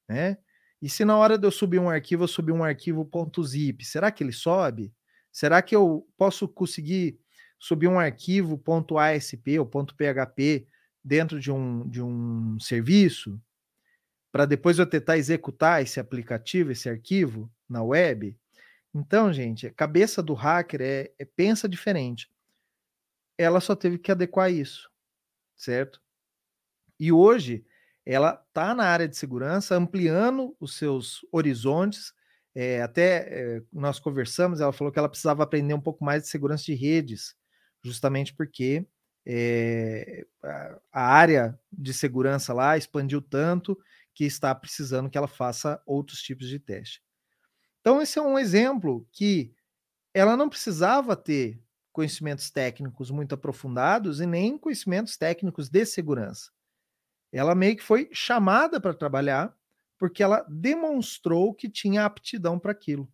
né? 0.08 0.36
E 0.82 0.88
se 0.88 1.04
na 1.04 1.16
hora 1.16 1.38
de 1.38 1.46
eu 1.46 1.52
subir 1.52 1.78
um 1.78 1.88
arquivo, 1.88 2.24
eu 2.24 2.28
subir 2.28 2.50
um 2.50 2.64
arquivo 2.64 3.08
.zip, 3.44 3.84
será 3.84 4.10
que 4.10 4.24
ele 4.24 4.32
sobe? 4.32 4.92
Será 5.30 5.62
que 5.62 5.76
eu 5.76 6.04
posso 6.18 6.48
conseguir 6.48 7.20
subir 7.56 7.86
um 7.86 8.00
arquivo 8.00 8.60
.asp 8.98 9.58
ou 9.60 9.64
.php 9.64 10.66
dentro 11.02 11.38
de 11.38 11.52
um, 11.52 11.88
de 11.88 12.02
um 12.02 12.58
serviço? 12.58 13.40
Para 14.32 14.44
depois 14.44 14.80
eu 14.80 14.86
tentar 14.86 15.16
executar 15.16 15.80
esse 15.80 16.00
aplicativo, 16.00 16.72
esse 16.72 16.88
arquivo 16.88 17.48
na 17.68 17.80
web? 17.84 18.36
Então, 18.92 19.32
gente, 19.32 19.68
a 19.68 19.72
cabeça 19.72 20.20
do 20.20 20.34
hacker 20.34 20.80
é, 20.82 21.12
é 21.16 21.24
pensa 21.24 21.68
diferente. 21.68 22.28
Ela 23.38 23.60
só 23.60 23.76
teve 23.76 23.98
que 23.98 24.10
adequar 24.10 24.50
isso, 24.50 24.90
certo? 25.56 26.02
E 26.98 27.12
hoje 27.12 27.64
ela 28.04 28.42
está 28.48 28.74
na 28.74 28.84
área 28.84 29.08
de 29.08 29.16
segurança, 29.16 29.76
ampliando 29.76 30.56
os 30.60 30.76
seus 30.76 31.20
horizontes. 31.30 32.12
É, 32.54 32.82
até 32.82 33.28
é, 33.28 33.62
nós 33.72 33.98
conversamos, 33.98 34.60
ela 34.60 34.72
falou 34.72 34.92
que 34.92 34.98
ela 34.98 35.08
precisava 35.08 35.42
aprender 35.42 35.74
um 35.74 35.80
pouco 35.80 36.04
mais 36.04 36.22
de 36.22 36.28
segurança 36.28 36.64
de 36.64 36.74
redes, 36.74 37.34
justamente 37.82 38.34
porque 38.34 38.86
é, 39.24 40.26
a 40.92 41.02
área 41.02 41.58
de 41.72 41.94
segurança 41.94 42.52
lá 42.52 42.76
expandiu 42.76 43.22
tanto 43.22 43.78
que 44.14 44.24
está 44.24 44.54
precisando 44.54 45.08
que 45.08 45.16
ela 45.16 45.28
faça 45.28 45.80
outros 45.86 46.20
tipos 46.20 46.48
de 46.48 46.58
teste. 46.58 47.02
Então, 47.80 48.00
esse 48.02 48.18
é 48.18 48.22
um 48.22 48.38
exemplo 48.38 49.06
que 49.12 49.54
ela 50.14 50.36
não 50.36 50.48
precisava 50.48 51.16
ter 51.16 51.60
conhecimentos 51.92 52.50
técnicos 52.50 53.10
muito 53.10 53.34
aprofundados 53.34 54.20
e 54.20 54.26
nem 54.26 54.58
conhecimentos 54.58 55.16
técnicos 55.16 55.68
de 55.68 55.84
segurança. 55.84 56.50
Ela 57.32 57.54
meio 57.54 57.76
que 57.76 57.82
foi 57.82 58.08
chamada 58.12 58.80
para 58.80 58.94
trabalhar 58.94 59.56
porque 59.98 60.22
ela 60.22 60.44
demonstrou 60.48 61.54
que 61.54 61.68
tinha 61.68 62.04
aptidão 62.04 62.58
para 62.58 62.72
aquilo. 62.72 63.08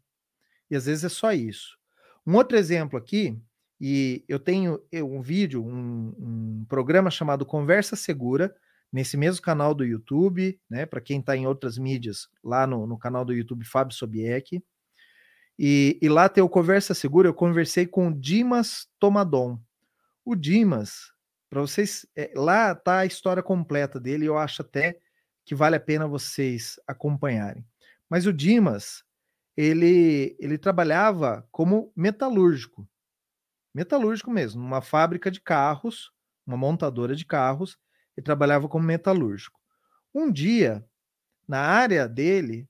E 0.71 0.77
às 0.77 0.87
vezes 0.87 1.05
é 1.05 1.09
só 1.11 1.33
isso. 1.33 1.79
Um 2.27 2.35
outro 2.35 2.57
exemplo 2.57 2.99
aqui, 2.99 3.39
e 3.81 4.25
eu 4.27 4.39
tenho 4.39 4.83
um 4.93 5.21
vídeo, 5.21 5.63
um, 5.63 6.15
um 6.19 6.67
programa 6.67 7.11
chamado 7.11 7.45
Conversa 7.45 7.95
Segura, 7.95 8.57
nesse 8.93 9.19
mesmo 9.19 9.43
canal 9.43 9.75
do 9.75 9.85
YouTube, 9.85 10.59
né? 10.69 10.87
Para 10.87 11.01
quem 11.01 11.21
está 11.21 11.37
em 11.37 11.47
outras 11.47 11.77
mídias, 11.77 12.29
lá 12.43 12.67
no, 12.67 12.87
no, 12.87 12.99
canal 12.99 13.23
do 13.23 13.35
YouTube 13.35 13.67
Fábio 13.67 13.95
Sobieck. 13.95 14.63
E, 15.59 15.99
e, 16.01 16.09
lá 16.09 16.29
tem 16.29 16.43
o 16.43 16.49
Conversa 16.49 16.95
Segura, 16.95 17.29
eu 17.29 17.35
conversei 17.35 17.87
com 17.87 18.09
o 18.09 18.15
Dimas 18.15 18.89
Tomadon. 18.99 19.59
O 20.25 20.35
Dimas, 20.35 21.13
para 21.49 21.61
vocês, 21.61 22.07
é, 22.17 22.33
lá 22.35 22.75
tá 22.75 22.99
a 22.99 23.07
história 23.07 23.43
completa 23.43 23.99
dele, 23.99 24.27
eu 24.27 24.37
acho 24.37 24.63
até 24.63 24.99
que 25.45 25.55
vale 25.55 25.77
a 25.77 25.81
pena 25.81 26.07
vocês 26.07 26.79
acompanharem. 26.87 27.65
Mas 28.09 28.27
o 28.27 28.33
Dimas, 28.33 29.03
ele, 29.57 30.37
ele 30.39 30.59
trabalhava 30.59 31.47
como 31.51 31.93
metalúrgico, 31.97 32.89
metalúrgico 33.75 34.31
mesmo, 34.31 34.63
numa 34.63 34.83
fábrica 34.83 35.31
de 35.31 35.41
carros, 35.41 36.13
uma 36.47 36.57
montadora 36.57 37.15
de 37.15 37.25
carros, 37.25 37.79
ele 38.17 38.25
trabalhava 38.25 38.69
como 38.69 38.85
metalúrgico. 38.85 39.59
Um 40.15 40.31
dia, 40.31 40.85
na 41.47 41.61
área 41.61 42.09
dele, 42.09 42.69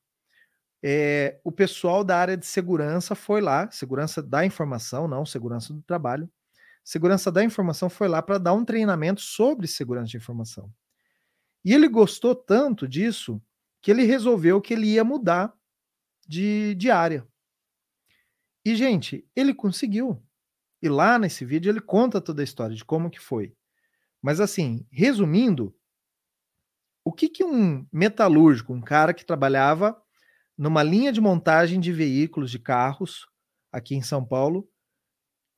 é, 0.83 1.41
o 1.43 1.51
pessoal 1.51 2.05
da 2.05 2.17
área 2.17 2.37
de 2.37 2.47
segurança 2.47 3.15
foi 3.15 3.41
lá, 3.41 3.71
segurança 3.71 4.23
da 4.23 4.45
informação, 4.45 5.09
não 5.09 5.27
segurança 5.27 5.73
do 5.73 5.83
trabalho, 5.83 6.31
segurança 6.89 7.31
da 7.31 7.45
informação 7.45 7.91
foi 7.91 8.09
lá 8.09 8.23
para 8.23 8.39
dar 8.39 8.55
um 8.55 8.65
treinamento 8.65 9.21
sobre 9.21 9.67
segurança 9.67 10.07
de 10.07 10.17
informação. 10.17 10.73
E 11.63 11.75
ele 11.75 11.87
gostou 11.87 12.35
tanto 12.35 12.89
disso 12.89 13.43
que 13.83 13.91
ele 13.91 14.05
resolveu 14.05 14.59
que 14.59 14.73
ele 14.73 14.87
ia 14.87 15.05
mudar 15.05 15.53
de, 16.27 16.75
de 16.77 16.91
área. 16.91 17.29
E, 18.65 18.75
gente, 18.75 19.29
ele 19.37 19.53
conseguiu. 19.53 20.23
E 20.81 20.89
lá 20.89 21.19
nesse 21.19 21.45
vídeo 21.45 21.69
ele 21.69 21.83
conta 21.83 22.23
toda 22.23 22.41
a 22.41 22.45
história 22.45 22.75
de 22.75 22.87
como 22.87 23.11
que 23.11 23.21
foi. 23.21 23.55
Mas 24.23 24.41
assim, 24.41 24.87
resumindo, 24.91 25.77
o 27.05 27.13
que, 27.13 27.29
que 27.29 27.45
um 27.45 27.87
metalúrgico, 27.93 28.73
um 28.73 28.81
cara 28.81 29.13
que 29.13 29.27
trabalhava 29.27 30.01
numa 30.57 30.83
linha 30.83 31.13
de 31.13 31.21
montagem 31.21 31.81
de 31.81 31.93
veículos, 31.93 32.51
de 32.51 32.59
carros, 32.59 33.29
aqui 33.71 33.95
em 33.95 34.01
São 34.01 34.25
Paulo, 34.25 34.67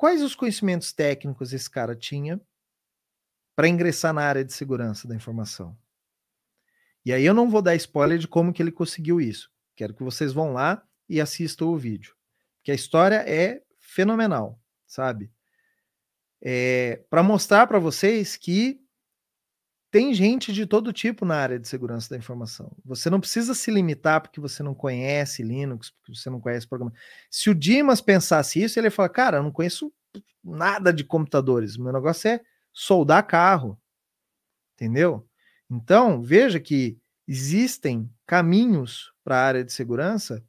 quais 0.00 0.22
os 0.22 0.34
conhecimentos 0.34 0.92
técnicos 0.92 1.52
esse 1.52 1.68
cara 1.68 1.94
tinha 1.94 2.40
para 3.54 3.68
ingressar 3.68 4.14
na 4.14 4.22
área 4.22 4.44
de 4.44 4.52
segurança 4.52 5.06
da 5.06 5.14
informação? 5.14 5.76
E 7.04 7.12
aí 7.12 7.24
eu 7.24 7.34
não 7.34 7.50
vou 7.50 7.60
dar 7.60 7.74
spoiler 7.74 8.18
de 8.18 8.26
como 8.26 8.52
que 8.52 8.62
ele 8.62 8.72
conseguiu 8.72 9.20
isso. 9.20 9.50
Quero 9.76 9.94
que 9.94 10.02
vocês 10.02 10.32
vão 10.32 10.52
lá 10.52 10.82
e 11.08 11.20
assistam 11.20 11.66
o 11.66 11.76
vídeo, 11.76 12.14
porque 12.56 12.70
a 12.70 12.74
história 12.74 13.24
é 13.28 13.62
fenomenal, 13.78 14.58
sabe? 14.86 15.30
é, 16.42 17.02
para 17.10 17.22
mostrar 17.22 17.66
para 17.66 17.78
vocês 17.78 18.36
que 18.36 18.80
tem 19.90 20.14
gente 20.14 20.52
de 20.52 20.66
todo 20.66 20.92
tipo 20.92 21.24
na 21.24 21.36
área 21.36 21.58
de 21.58 21.66
segurança 21.66 22.10
da 22.10 22.16
informação. 22.16 22.70
Você 22.84 23.10
não 23.10 23.18
precisa 23.18 23.54
se 23.54 23.70
limitar 23.70 24.20
porque 24.20 24.40
você 24.40 24.62
não 24.62 24.74
conhece 24.74 25.42
Linux, 25.42 25.90
porque 25.90 26.14
você 26.14 26.30
não 26.30 26.40
conhece 26.40 26.66
programa. 26.66 26.92
Se 27.28 27.50
o 27.50 27.54
Dimas 27.54 28.00
pensasse 28.00 28.62
isso, 28.62 28.78
ele 28.78 28.86
ia 28.86 28.92
falar: 28.92 29.08
Cara, 29.08 29.38
eu 29.38 29.42
não 29.42 29.50
conheço 29.50 29.92
nada 30.42 30.92
de 30.92 31.04
computadores, 31.04 31.76
meu 31.76 31.92
negócio 31.92 32.28
é 32.28 32.40
soldar 32.72 33.26
carro. 33.26 33.78
Entendeu? 34.74 35.28
Então, 35.68 36.22
veja 36.22 36.58
que 36.58 36.98
existem 37.26 38.10
caminhos 38.26 39.12
para 39.22 39.36
a 39.36 39.44
área 39.44 39.64
de 39.64 39.72
segurança 39.72 40.42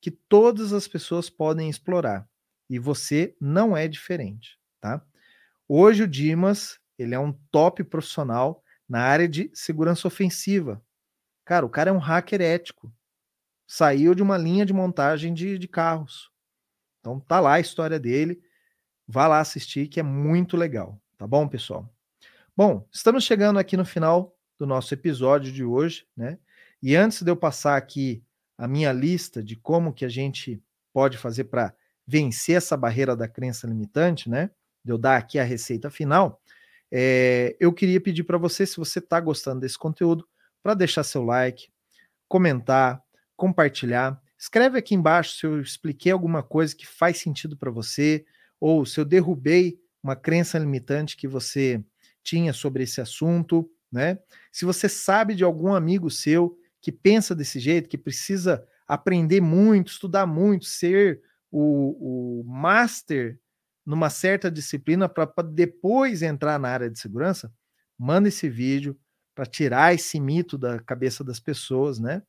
que 0.00 0.10
todas 0.10 0.72
as 0.72 0.88
pessoas 0.88 1.30
podem 1.30 1.68
explorar. 1.68 2.28
E 2.68 2.78
você 2.78 3.34
não 3.40 3.76
é 3.76 3.88
diferente, 3.88 4.58
tá? 4.80 5.04
Hoje 5.68 6.02
o 6.02 6.08
Dimas, 6.08 6.78
ele 6.98 7.14
é 7.14 7.18
um 7.18 7.32
top 7.50 7.82
profissional 7.84 8.62
na 8.90 9.02
área 9.02 9.28
de 9.28 9.50
segurança 9.54 10.08
ofensiva. 10.08 10.82
Cara, 11.44 11.64
o 11.64 11.70
cara 11.70 11.90
é 11.90 11.92
um 11.92 11.98
hacker 11.98 12.40
ético. 12.40 12.92
Saiu 13.66 14.14
de 14.14 14.22
uma 14.22 14.36
linha 14.36 14.66
de 14.66 14.72
montagem 14.72 15.32
de, 15.32 15.56
de 15.56 15.68
carros. 15.68 16.30
Então 16.98 17.20
tá 17.20 17.38
lá 17.38 17.54
a 17.54 17.60
história 17.60 18.00
dele. 18.00 18.42
Vá 19.06 19.28
lá 19.28 19.38
assistir 19.38 19.86
que 19.86 20.00
é 20.00 20.02
muito 20.02 20.56
legal, 20.56 21.00
tá 21.16 21.26
bom, 21.26 21.48
pessoal? 21.48 21.88
Bom, 22.56 22.86
estamos 22.92 23.24
chegando 23.24 23.58
aqui 23.58 23.76
no 23.76 23.84
final 23.84 24.36
do 24.58 24.66
nosso 24.66 24.92
episódio 24.92 25.52
de 25.52 25.64
hoje, 25.64 26.06
né? 26.16 26.38
E 26.82 26.96
antes 26.96 27.22
de 27.22 27.30
eu 27.30 27.36
passar 27.36 27.76
aqui 27.76 28.22
a 28.58 28.68
minha 28.68 28.92
lista 28.92 29.42
de 29.42 29.56
como 29.56 29.94
que 29.94 30.04
a 30.04 30.08
gente 30.08 30.62
pode 30.92 31.16
fazer 31.16 31.44
para 31.44 31.72
vencer 32.06 32.56
essa 32.56 32.76
barreira 32.76 33.16
da 33.16 33.28
crença 33.28 33.66
limitante, 33.66 34.28
né? 34.28 34.50
de 34.84 34.92
eu 34.92 34.98
dar 34.98 35.16
aqui 35.16 35.38
a 35.38 35.44
receita 35.44 35.90
final, 35.90 36.40
é, 36.90 37.56
eu 37.60 37.72
queria 37.72 38.00
pedir 38.00 38.24
para 38.24 38.38
você, 38.38 38.66
se 38.66 38.76
você 38.76 38.98
está 38.98 39.20
gostando 39.20 39.60
desse 39.60 39.78
conteúdo, 39.78 40.26
para 40.62 40.74
deixar 40.74 41.02
seu 41.04 41.24
like, 41.24 41.68
comentar, 42.28 43.02
compartilhar. 43.36 44.20
Escreve 44.38 44.78
aqui 44.78 44.94
embaixo 44.94 45.36
se 45.36 45.46
eu 45.46 45.60
expliquei 45.60 46.12
alguma 46.12 46.42
coisa 46.42 46.74
que 46.74 46.86
faz 46.86 47.18
sentido 47.18 47.56
para 47.56 47.70
você, 47.70 48.24
ou 48.60 48.84
se 48.84 49.00
eu 49.00 49.04
derrubei 49.04 49.78
uma 50.02 50.16
crença 50.16 50.58
limitante 50.58 51.16
que 51.16 51.28
você 51.28 51.82
tinha 52.22 52.52
sobre 52.52 52.82
esse 52.82 53.00
assunto, 53.00 53.70
né? 53.90 54.18
Se 54.52 54.64
você 54.64 54.88
sabe 54.88 55.34
de 55.34 55.42
algum 55.42 55.74
amigo 55.74 56.10
seu 56.10 56.56
que 56.80 56.92
pensa 56.92 57.34
desse 57.34 57.58
jeito, 57.58 57.88
que 57.88 57.98
precisa 57.98 58.64
aprender 58.86 59.40
muito, 59.40 59.88
estudar 59.88 60.26
muito, 60.26 60.64
ser 60.66 61.22
o, 61.50 62.40
o 62.40 62.44
master 62.44 63.38
numa 63.84 64.10
certa 64.10 64.50
disciplina 64.50 65.08
para 65.08 65.30
depois 65.42 66.22
entrar 66.22 66.58
na 66.58 66.68
área 66.68 66.90
de 66.90 66.98
segurança, 66.98 67.52
manda 67.98 68.28
esse 68.28 68.48
vídeo 68.48 68.98
para 69.34 69.46
tirar 69.46 69.94
esse 69.94 70.20
mito 70.20 70.58
da 70.58 70.78
cabeça 70.80 71.24
das 71.24 71.40
pessoas, 71.40 71.98
né? 71.98 72.22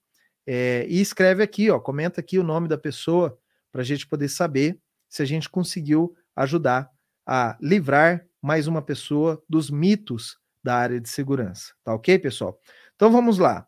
É, 0.46 0.86
e 0.88 1.00
escreve 1.00 1.44
aqui, 1.44 1.70
ó, 1.70 1.80
comenta 1.80 2.20
aqui 2.20 2.40
o 2.40 2.44
nome 2.44 2.68
da 2.68 2.78
pessoa 2.78 3.38
para 3.72 3.82
a 3.82 3.86
gente 3.86 4.08
poder 4.08 4.30
saber 4.30 4.80
se 5.08 5.22
a 5.22 5.26
gente 5.26 5.50
conseguiu 5.50 6.16
ajudar 6.36 6.90
a 7.26 7.58
livrar 7.62 8.26
mais 8.42 8.68
uma 8.68 8.82
pessoa 8.82 9.42
dos 9.48 9.70
mitos 9.70 10.38
da 10.64 10.76
área 10.76 11.00
de 11.00 11.10
segurança. 11.10 11.74
Tá 11.84 11.94
ok, 11.94 12.18
pessoal? 12.20 12.60
Então 12.96 13.12
vamos 13.12 13.38
lá. 13.38 13.68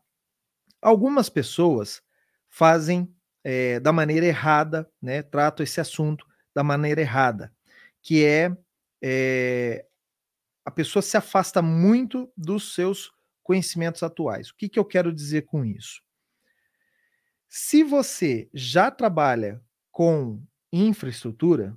Algumas 0.82 1.28
pessoas 1.28 2.02
fazem 2.48 3.12
é, 3.42 3.78
da 3.80 3.92
maneira 3.92 4.26
errada, 4.26 4.88
né? 5.00 5.22
Tratam 5.22 5.62
esse 5.64 5.80
assunto 5.80 6.26
da 6.54 6.62
maneira 6.62 7.00
errada, 7.00 7.52
que 8.04 8.24
é, 8.24 8.54
é 9.02 9.86
a 10.64 10.70
pessoa 10.70 11.02
se 11.02 11.16
afasta 11.16 11.60
muito 11.60 12.30
dos 12.36 12.74
seus 12.74 13.10
conhecimentos 13.42 14.02
atuais. 14.02 14.50
O 14.50 14.56
que, 14.56 14.68
que 14.68 14.78
eu 14.78 14.84
quero 14.84 15.12
dizer 15.12 15.42
com 15.42 15.64
isso? 15.64 16.02
Se 17.48 17.82
você 17.82 18.48
já 18.52 18.90
trabalha 18.90 19.60
com 19.90 20.42
infraestrutura 20.72 21.76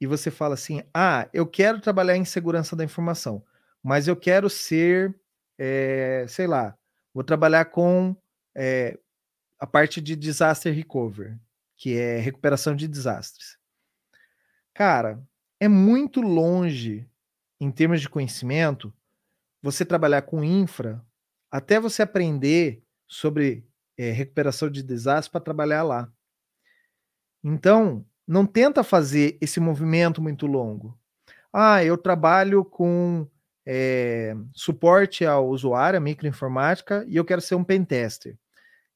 e 0.00 0.06
você 0.06 0.30
fala 0.30 0.54
assim: 0.54 0.82
ah, 0.92 1.28
eu 1.32 1.46
quero 1.46 1.80
trabalhar 1.80 2.16
em 2.16 2.24
segurança 2.24 2.76
da 2.76 2.84
informação, 2.84 3.44
mas 3.82 4.06
eu 4.06 4.16
quero 4.16 4.48
ser, 4.48 5.18
é, 5.58 6.26
sei 6.28 6.46
lá, 6.46 6.76
vou 7.12 7.24
trabalhar 7.24 7.66
com 7.66 8.16
é, 8.54 8.98
a 9.58 9.66
parte 9.66 10.00
de 10.00 10.14
disaster 10.14 10.74
recovery, 10.74 11.38
que 11.76 11.96
é 11.96 12.18
recuperação 12.18 12.76
de 12.76 12.86
desastres. 12.86 13.58
Cara, 14.74 15.22
é 15.60 15.68
muito 15.68 16.20
longe 16.20 17.08
em 17.60 17.70
termos 17.70 18.00
de 18.00 18.08
conhecimento 18.08 18.92
você 19.62 19.84
trabalhar 19.84 20.22
com 20.22 20.44
infra 20.44 21.04
até 21.50 21.78
você 21.80 22.02
aprender 22.02 22.82
sobre 23.06 23.64
é, 23.96 24.10
recuperação 24.10 24.68
de 24.68 24.82
desastres 24.82 25.28
para 25.30 25.40
trabalhar 25.40 25.84
lá. 25.84 26.12
Então, 27.42 28.04
não 28.26 28.46
tenta 28.46 28.82
fazer 28.82 29.38
esse 29.40 29.60
movimento 29.60 30.20
muito 30.20 30.46
longo. 30.46 30.98
Ah, 31.52 31.84
eu 31.84 31.96
trabalho 31.98 32.64
com 32.64 33.28
é, 33.66 34.34
suporte 34.52 35.24
ao 35.24 35.48
usuário, 35.48 35.98
a 35.98 36.00
microinformática, 36.00 37.04
e 37.08 37.16
eu 37.16 37.24
quero 37.24 37.40
ser 37.40 37.54
um 37.54 37.64
pentester. 37.64 38.38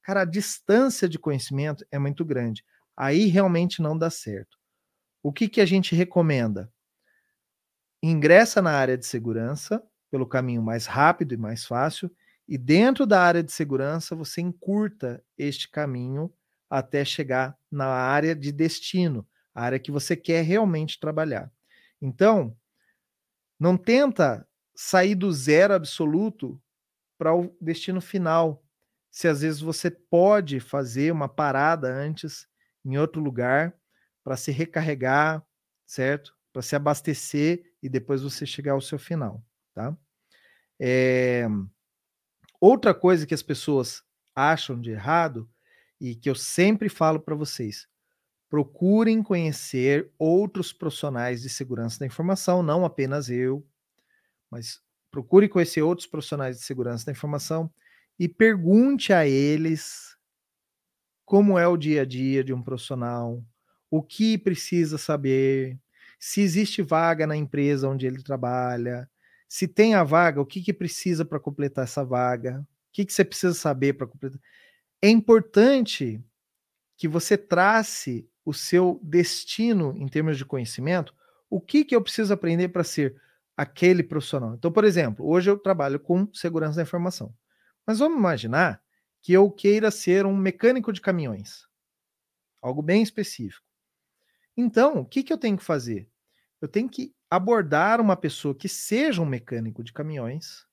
Cara, 0.02 0.22
a 0.22 0.26
distância 0.26 1.08
de 1.08 1.18
conhecimento 1.18 1.86
é 1.92 1.98
muito 1.98 2.24
grande. 2.24 2.64
Aí 2.96 3.26
realmente 3.26 3.82
não 3.82 3.96
dá 3.98 4.10
certo. 4.10 4.57
O 5.22 5.32
que, 5.32 5.48
que 5.48 5.60
a 5.60 5.66
gente 5.66 5.94
recomenda? 5.94 6.72
Ingressa 8.02 8.62
na 8.62 8.70
área 8.72 8.96
de 8.96 9.06
segurança 9.06 9.82
pelo 10.10 10.26
caminho 10.26 10.62
mais 10.62 10.86
rápido 10.86 11.34
e 11.34 11.36
mais 11.36 11.64
fácil, 11.66 12.10
e 12.48 12.56
dentro 12.56 13.04
da 13.06 13.20
área 13.20 13.42
de 13.42 13.52
segurança 13.52 14.16
você 14.16 14.40
encurta 14.40 15.22
este 15.36 15.70
caminho 15.70 16.32
até 16.70 17.04
chegar 17.04 17.56
na 17.70 17.86
área 17.86 18.34
de 18.34 18.50
destino, 18.52 19.26
a 19.54 19.62
área 19.64 19.78
que 19.78 19.90
você 19.90 20.16
quer 20.16 20.42
realmente 20.42 20.98
trabalhar. 20.98 21.52
Então, 22.00 22.56
não 23.58 23.76
tenta 23.76 24.46
sair 24.74 25.14
do 25.14 25.32
zero 25.32 25.74
absoluto 25.74 26.60
para 27.18 27.34
o 27.34 27.56
destino 27.60 28.00
final. 28.00 28.64
Se 29.10 29.28
às 29.28 29.42
vezes 29.42 29.60
você 29.60 29.90
pode 29.90 30.60
fazer 30.60 31.12
uma 31.12 31.28
parada 31.28 31.88
antes 31.88 32.46
em 32.84 32.98
outro 32.98 33.20
lugar 33.22 33.74
para 34.28 34.36
se 34.36 34.52
recarregar, 34.52 35.42
certo? 35.86 36.36
Para 36.52 36.60
se 36.60 36.76
abastecer 36.76 37.64
e 37.82 37.88
depois 37.88 38.20
você 38.20 38.44
chegar 38.44 38.72
ao 38.72 38.80
seu 38.82 38.98
final, 38.98 39.42
tá? 39.72 39.96
É... 40.78 41.46
Outra 42.60 42.92
coisa 42.92 43.26
que 43.26 43.32
as 43.32 43.42
pessoas 43.42 44.02
acham 44.34 44.78
de 44.78 44.90
errado 44.90 45.48
e 45.98 46.14
que 46.14 46.28
eu 46.28 46.34
sempre 46.34 46.90
falo 46.90 47.18
para 47.18 47.34
vocês, 47.34 47.88
procurem 48.50 49.22
conhecer 49.22 50.12
outros 50.18 50.74
profissionais 50.74 51.40
de 51.40 51.48
segurança 51.48 51.98
da 51.98 52.04
informação, 52.04 52.62
não 52.62 52.84
apenas 52.84 53.30
eu, 53.30 53.66
mas 54.50 54.82
procure 55.10 55.48
conhecer 55.48 55.80
outros 55.80 56.06
profissionais 56.06 56.58
de 56.58 56.64
segurança 56.64 57.06
da 57.06 57.12
informação 57.12 57.72
e 58.18 58.28
pergunte 58.28 59.10
a 59.10 59.26
eles 59.26 60.18
como 61.24 61.58
é 61.58 61.66
o 61.66 61.78
dia 61.78 62.02
a 62.02 62.04
dia 62.04 62.44
de 62.44 62.52
um 62.52 62.62
profissional, 62.62 63.42
o 63.90 64.02
que 64.02 64.36
precisa 64.36 64.98
saber, 64.98 65.78
se 66.18 66.40
existe 66.40 66.82
vaga 66.82 67.26
na 67.26 67.36
empresa 67.36 67.88
onde 67.88 68.06
ele 68.06 68.22
trabalha, 68.22 69.08
se 69.48 69.66
tem 69.66 69.94
a 69.94 70.04
vaga, 70.04 70.40
o 70.40 70.46
que, 70.46 70.60
que 70.60 70.72
precisa 70.72 71.24
para 71.24 71.40
completar 71.40 71.84
essa 71.84 72.04
vaga, 72.04 72.60
o 72.60 72.92
que, 72.92 73.04
que 73.04 73.12
você 73.12 73.24
precisa 73.24 73.54
saber 73.54 73.94
para 73.94 74.06
completar. 74.06 74.40
É 75.00 75.08
importante 75.08 76.22
que 76.96 77.08
você 77.08 77.38
trace 77.38 78.28
o 78.44 78.52
seu 78.52 79.00
destino 79.02 79.94
em 79.96 80.08
termos 80.08 80.36
de 80.36 80.44
conhecimento, 80.44 81.14
o 81.48 81.60
que, 81.60 81.84
que 81.84 81.94
eu 81.94 82.02
preciso 82.02 82.34
aprender 82.34 82.68
para 82.68 82.84
ser 82.84 83.16
aquele 83.56 84.02
profissional. 84.02 84.54
Então, 84.54 84.70
por 84.70 84.84
exemplo, 84.84 85.26
hoje 85.26 85.50
eu 85.50 85.58
trabalho 85.58 85.98
com 85.98 86.28
segurança 86.32 86.76
da 86.76 86.82
informação. 86.82 87.34
Mas 87.86 87.98
vamos 87.98 88.18
imaginar 88.18 88.82
que 89.22 89.32
eu 89.32 89.50
queira 89.50 89.90
ser 89.90 90.26
um 90.26 90.36
mecânico 90.36 90.92
de 90.92 91.00
caminhões. 91.00 91.66
Algo 92.60 92.82
bem 92.82 93.02
específico. 93.02 93.67
Então, 94.60 94.98
o 94.98 95.04
que, 95.04 95.22
que 95.22 95.32
eu 95.32 95.38
tenho 95.38 95.56
que 95.56 95.62
fazer? 95.62 96.10
Eu 96.60 96.66
tenho 96.66 96.88
que 96.88 97.14
abordar 97.30 98.00
uma 98.00 98.16
pessoa 98.16 98.52
que 98.52 98.68
seja 98.68 99.22
um 99.22 99.24
mecânico 99.24 99.84
de 99.84 99.92
caminhões 99.92 100.66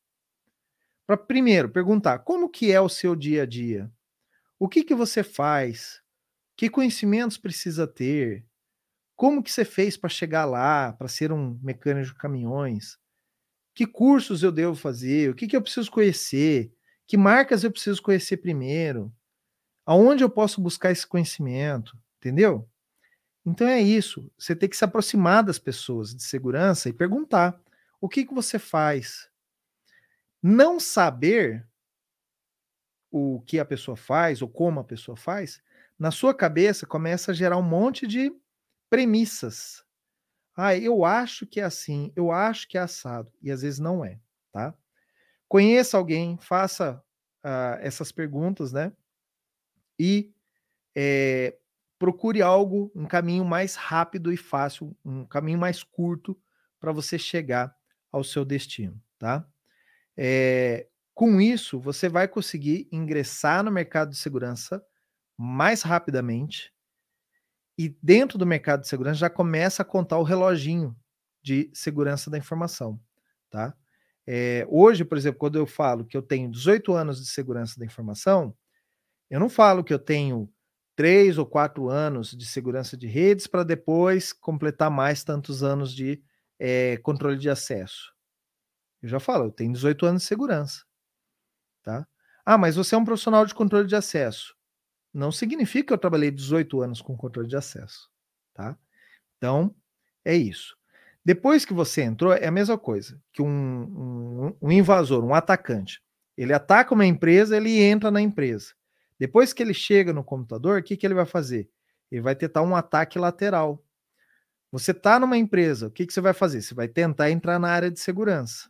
para 1.06 1.16
primeiro 1.16 1.70
perguntar 1.70 2.18
como 2.20 2.50
que 2.50 2.72
é 2.72 2.82
o 2.82 2.90
seu 2.90 3.16
dia 3.16 3.44
a 3.44 3.46
dia, 3.46 3.92
o 4.58 4.68
que 4.68 4.84
que 4.84 4.96
você 4.96 5.22
faz, 5.22 6.02
que 6.58 6.68
conhecimentos 6.68 7.38
precisa 7.38 7.86
ter, 7.86 8.44
como 9.16 9.44
que 9.44 9.52
você 9.52 9.64
fez 9.64 9.96
para 9.96 10.10
chegar 10.10 10.46
lá, 10.46 10.92
para 10.94 11.08
ser 11.08 11.32
um 11.32 11.60
mecânico 11.62 12.08
de 12.08 12.16
caminhões? 12.16 12.98
Que 13.76 13.86
cursos 13.86 14.42
eu 14.42 14.52
devo 14.52 14.74
fazer? 14.74 15.30
O 15.30 15.36
que, 15.36 15.46
que 15.46 15.56
eu 15.56 15.62
preciso 15.62 15.92
conhecer? 15.92 16.74
Que 17.06 17.18
marcas 17.18 17.64
eu 17.64 17.72
preciso 17.72 18.02
conhecer 18.02 18.38
primeiro? 18.38 19.14
Aonde 19.86 20.24
eu 20.24 20.30
posso 20.30 20.60
buscar 20.60 20.92
esse 20.92 21.06
conhecimento? 21.06 21.96
Entendeu? 22.18 22.68
Então 23.46 23.68
é 23.68 23.80
isso. 23.82 24.32
Você 24.38 24.56
tem 24.56 24.68
que 24.68 24.76
se 24.76 24.84
aproximar 24.84 25.44
das 25.44 25.60
pessoas 25.60 26.16
de 26.16 26.24
segurança 26.24 26.90
e 26.90 26.94
perguntar: 26.94 27.62
o 28.02 28.10
que, 28.10 28.26
que 28.26 28.34
você 28.34 28.58
faz? 28.58 29.30
Não 30.42 30.80
saber 30.80 31.68
o 33.12 33.42
que 33.42 33.60
a 33.60 33.66
pessoa 33.66 33.96
faz 33.96 34.42
ou 34.42 34.50
como 34.50 34.80
a 34.80 34.84
pessoa 34.84 35.16
faz, 35.16 35.62
na 35.98 36.12
sua 36.12 36.34
cabeça 36.34 36.86
começa 36.86 37.32
a 37.32 37.34
gerar 37.34 37.58
um 37.58 37.64
monte 37.64 38.06
de 38.06 38.32
premissas. 38.90 39.86
Ah, 40.56 40.76
eu 40.76 41.06
acho 41.06 41.46
que 41.46 41.60
é 41.60 41.64
assim, 41.64 42.12
eu 42.16 42.32
acho 42.32 42.68
que 42.68 42.78
é 42.78 42.82
assado, 42.82 43.32
e 43.42 43.52
às 43.52 43.62
vezes 43.62 43.80
não 43.80 44.04
é, 44.04 44.20
tá? 44.52 44.74
Conheça 45.48 45.98
alguém, 45.98 46.38
faça 46.40 47.02
uh, 47.46 47.78
essas 47.80 48.12
perguntas, 48.12 48.72
né? 48.72 48.92
E 50.00 50.34
é, 50.96 51.58
procure 52.00 52.42
algo, 52.42 52.92
um 52.96 53.06
caminho 53.06 53.46
mais 53.46 53.76
rápido 53.76 54.32
e 54.32 54.38
fácil, 54.38 54.96
um 55.06 55.26
caminho 55.26 55.60
mais 55.60 55.84
curto 55.84 56.38
para 56.80 56.92
você 56.92 57.18
chegar 57.18 57.76
ao 58.12 58.24
seu 58.24 58.46
destino, 58.46 59.02
tá? 59.18 59.48
É, 60.18 60.88
com 61.14 61.42
isso, 61.42 61.80
você 61.80 62.10
vai 62.10 62.28
conseguir 62.28 62.88
ingressar 62.92 63.64
no 63.64 63.72
mercado 63.72 64.12
de 64.12 64.18
segurança 64.18 64.84
mais 65.38 65.82
rapidamente, 65.84 66.74
e 67.78 67.90
dentro 68.02 68.38
do 68.38 68.46
mercado 68.46 68.82
de 68.82 68.88
segurança 68.88 69.20
já 69.20 69.30
começa 69.30 69.82
a 69.82 69.86
contar 69.86 70.18
o 70.18 70.24
reloginho 70.24 70.96
de 71.44 71.70
segurança 71.74 72.30
da 72.30 72.38
informação, 72.38 73.00
tá? 73.50 73.76
É, 74.28 74.66
hoje, 74.70 75.06
por 75.06 75.18
exemplo, 75.18 75.38
quando 75.40 75.58
eu 75.58 75.68
falo 75.68 76.06
que 76.06 76.18
eu 76.18 76.22
tenho 76.22 76.50
18 76.50 76.94
anos 76.94 77.20
de 77.24 77.30
segurança 77.30 77.80
da 77.80 77.86
informação, 77.86 78.56
eu 79.30 79.40
não 79.40 79.50
falo 79.50 79.84
que 79.84 79.94
eu 79.94 80.00
tenho 80.00 80.50
três 80.96 81.38
ou 81.38 81.46
quatro 81.46 81.90
anos 81.90 82.32
de 82.32 82.46
segurança 82.46 82.96
de 82.96 83.08
redes 83.08 83.48
para 83.48 83.64
depois 83.64 84.32
completar 84.32 84.90
mais 84.90 85.24
tantos 85.24 85.64
anos 85.64 85.94
de 85.94 86.22
é, 86.60 86.98
controle 86.98 87.38
de 87.38 87.50
acesso? 87.50 88.14
Eu 89.02 89.10
já 89.10 89.20
falo, 89.20 89.46
eu 89.46 89.52
tenho 89.52 89.74
18 89.74 90.06
anos 90.06 90.22
de 90.24 90.28
segurança. 90.28 90.84
Tá? 91.84 92.08
Ah, 92.46 92.58
mas 92.58 92.76
você 92.76 92.96
é 92.96 92.98
um 92.98 93.06
profissional 93.06 93.46
de 93.46 93.54
controle 93.54 93.88
de 93.88 93.96
acesso. 93.96 94.56
Não 95.14 95.32
significa 95.32 95.88
que 95.88 95.94
eu 95.94 95.98
trabalhei 95.98 96.32
18 96.32 96.82
anos 96.82 97.02
com 97.02 97.16
controle 97.16 97.48
de 97.48 97.56
acesso. 97.56 98.10
Tá? 98.54 98.78
Então, 99.38 99.76
é 100.24 100.36
isso. 100.36 100.76
Depois 101.24 101.66
que 101.66 101.74
você 101.74 102.04
entrou, 102.04 102.34
é 102.34 102.48
a 102.48 102.52
mesma 102.52 102.78
coisa 102.78 103.20
que 103.34 103.42
um, 103.42 103.48
um, 103.48 104.58
um 104.62 104.72
invasor, 104.72 105.24
um 105.24 105.34
atacante. 105.34 106.02
Ele 106.38 106.54
ataca 106.54 106.94
uma 106.94 107.06
empresa, 107.06 107.56
ele 107.58 107.82
entra 107.82 108.12
na 108.12 108.22
empresa. 108.22 108.74
Depois 109.20 109.54
que 109.54 109.64
ele 109.64 109.74
chega 109.74 110.12
no 110.12 110.24
computador, 110.24 110.80
o 110.80 110.84
que, 110.84 110.98
que 110.98 111.06
ele 111.06 111.14
vai 111.14 111.26
fazer? 111.26 111.70
Ele 112.12 112.22
vai 112.22 112.36
tentar 112.36 112.62
um 112.62 112.76
ataque 112.76 113.18
lateral. 113.18 113.84
Você 114.72 114.92
está 114.92 115.20
numa 115.20 115.38
empresa, 115.38 115.88
o 115.88 115.92
que, 115.92 116.06
que 116.06 116.14
você 116.14 116.22
vai 116.22 116.34
fazer? 116.34 116.62
Você 116.62 116.74
vai 116.74 116.88
tentar 116.88 117.32
entrar 117.32 117.58
na 117.60 117.70
área 117.70 117.90
de 117.90 118.00
segurança. 118.00 118.70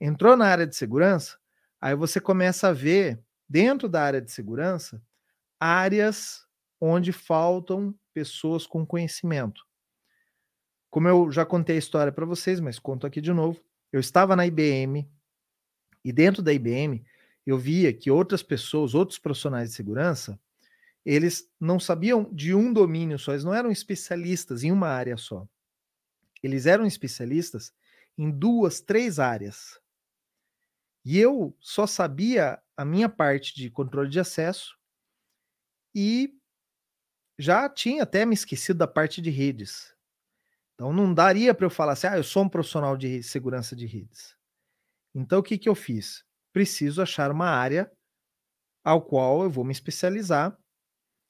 Entrou 0.00 0.36
na 0.36 0.46
área 0.46 0.66
de 0.66 0.76
segurança, 0.76 1.38
aí 1.80 1.94
você 1.94 2.20
começa 2.20 2.68
a 2.68 2.72
ver, 2.72 3.22
dentro 3.48 3.88
da 3.88 4.02
área 4.02 4.20
de 4.20 4.30
segurança, 4.30 5.02
áreas 5.58 6.46
onde 6.80 7.12
faltam 7.12 7.94
pessoas 8.12 8.66
com 8.66 8.84
conhecimento. 8.84 9.64
Como 10.90 11.08
eu 11.08 11.32
já 11.32 11.44
contei 11.44 11.76
a 11.76 11.78
história 11.78 12.12
para 12.12 12.26
vocês, 12.26 12.60
mas 12.60 12.78
conto 12.78 13.06
aqui 13.06 13.20
de 13.20 13.32
novo. 13.32 13.60
Eu 13.92 14.00
estava 14.00 14.36
na 14.36 14.46
IBM 14.46 15.08
e 16.04 16.12
dentro 16.12 16.42
da 16.42 16.52
IBM 16.52 17.04
eu 17.46 17.58
via 17.58 17.92
que 17.92 18.10
outras 18.10 18.42
pessoas, 18.42 18.94
outros 18.94 19.18
profissionais 19.18 19.70
de 19.70 19.76
segurança, 19.76 20.38
eles 21.04 21.50
não 21.60 21.78
sabiam 21.78 22.24
de 22.32 22.54
um 22.54 22.72
domínio 22.72 23.18
só, 23.18 23.32
eles 23.32 23.44
não 23.44 23.54
eram 23.54 23.70
especialistas 23.70 24.64
em 24.64 24.72
uma 24.72 24.88
área 24.88 25.16
só. 25.16 25.46
Eles 26.42 26.66
eram 26.66 26.86
especialistas 26.86 27.72
em 28.16 28.30
duas, 28.30 28.80
três 28.80 29.18
áreas. 29.18 29.80
E 31.04 31.18
eu 31.18 31.54
só 31.60 31.86
sabia 31.86 32.62
a 32.76 32.84
minha 32.84 33.08
parte 33.08 33.54
de 33.54 33.70
controle 33.70 34.08
de 34.08 34.18
acesso 34.18 34.78
e 35.94 36.34
já 37.38 37.68
tinha 37.68 38.04
até 38.04 38.24
me 38.24 38.34
esquecido 38.34 38.78
da 38.78 38.86
parte 38.86 39.20
de 39.20 39.28
redes. 39.28 39.94
Então 40.74 40.92
não 40.92 41.12
daria 41.12 41.54
para 41.54 41.66
eu 41.66 41.70
falar 41.70 41.92
assim, 41.92 42.06
ah, 42.06 42.16
eu 42.16 42.24
sou 42.24 42.44
um 42.44 42.48
profissional 42.48 42.96
de 42.96 43.22
segurança 43.22 43.76
de 43.76 43.86
redes. 43.86 44.34
Então 45.14 45.40
o 45.40 45.42
que, 45.42 45.58
que 45.58 45.68
eu 45.68 45.74
fiz? 45.74 46.24
Preciso 46.54 47.02
achar 47.02 47.30
uma 47.30 47.50
área 47.50 47.92
ao 48.82 49.02
qual 49.02 49.42
eu 49.42 49.50
vou 49.50 49.64
me 49.64 49.72
especializar 49.72 50.58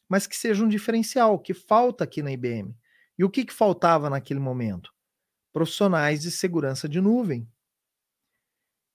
mas 0.09 0.27
que 0.27 0.37
seja 0.37 0.65
um 0.65 0.69
diferencial, 0.69 1.39
que 1.39 1.55
falta 1.55 2.05
aqui 2.05 2.23
na 2.23 2.33
IBM. 2.33 2.75
E 3.19 3.25
o 3.25 3.31
que, 3.31 3.45
que 3.45 3.53
faltava 3.53 4.11
naquele 4.11 4.41
momento? 4.41 4.93
Profissionais 5.53 6.23
de 6.23 6.31
segurança 6.31 6.89
de 6.89 7.01
nuvem. 7.01 7.49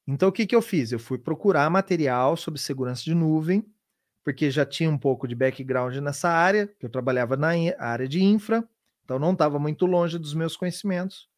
Então, 0.08 0.30
o 0.30 0.32
que, 0.32 0.46
que 0.46 0.56
eu 0.56 0.62
fiz? 0.62 0.92
Eu 0.92 1.00
fui 1.00 1.18
procurar 1.18 1.70
material 1.70 2.36
sobre 2.36 2.60
segurança 2.60 3.04
de 3.04 3.14
nuvem, 3.14 3.66
porque 4.24 4.52
já 4.52 4.66
tinha 4.66 4.90
um 4.90 4.98
pouco 4.98 5.28
de 5.28 5.36
background 5.36 5.96
nessa 5.98 6.30
área, 6.30 6.68
que 6.68 6.86
eu 6.86 6.90
trabalhava 6.90 7.38
na 7.38 7.50
área 7.78 8.08
de 8.08 8.24
infra, 8.24 8.68
então 9.04 9.20
não 9.20 9.34
estava 9.34 9.60
muito 9.60 9.86
longe 9.86 10.18
dos 10.18 10.34
meus 10.34 10.58
conhecimentos. 10.58 11.29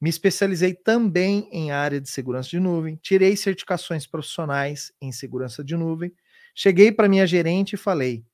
Me 0.00 0.08
especializei 0.08 0.74
também 0.74 1.48
em 1.52 1.70
área 1.70 2.00
de 2.00 2.08
segurança 2.08 2.48
de 2.48 2.58
nuvem, 2.60 2.96
tirei 2.96 3.36
certificações 3.36 4.06
profissionais 4.06 4.92
em 5.00 5.12
segurança 5.12 5.62
de 5.62 5.76
nuvem, 5.76 6.12
cheguei 6.54 6.90
para 6.90 7.08
minha 7.08 7.26
gerente 7.26 7.74
e 7.74 7.78
falei: 7.78 8.24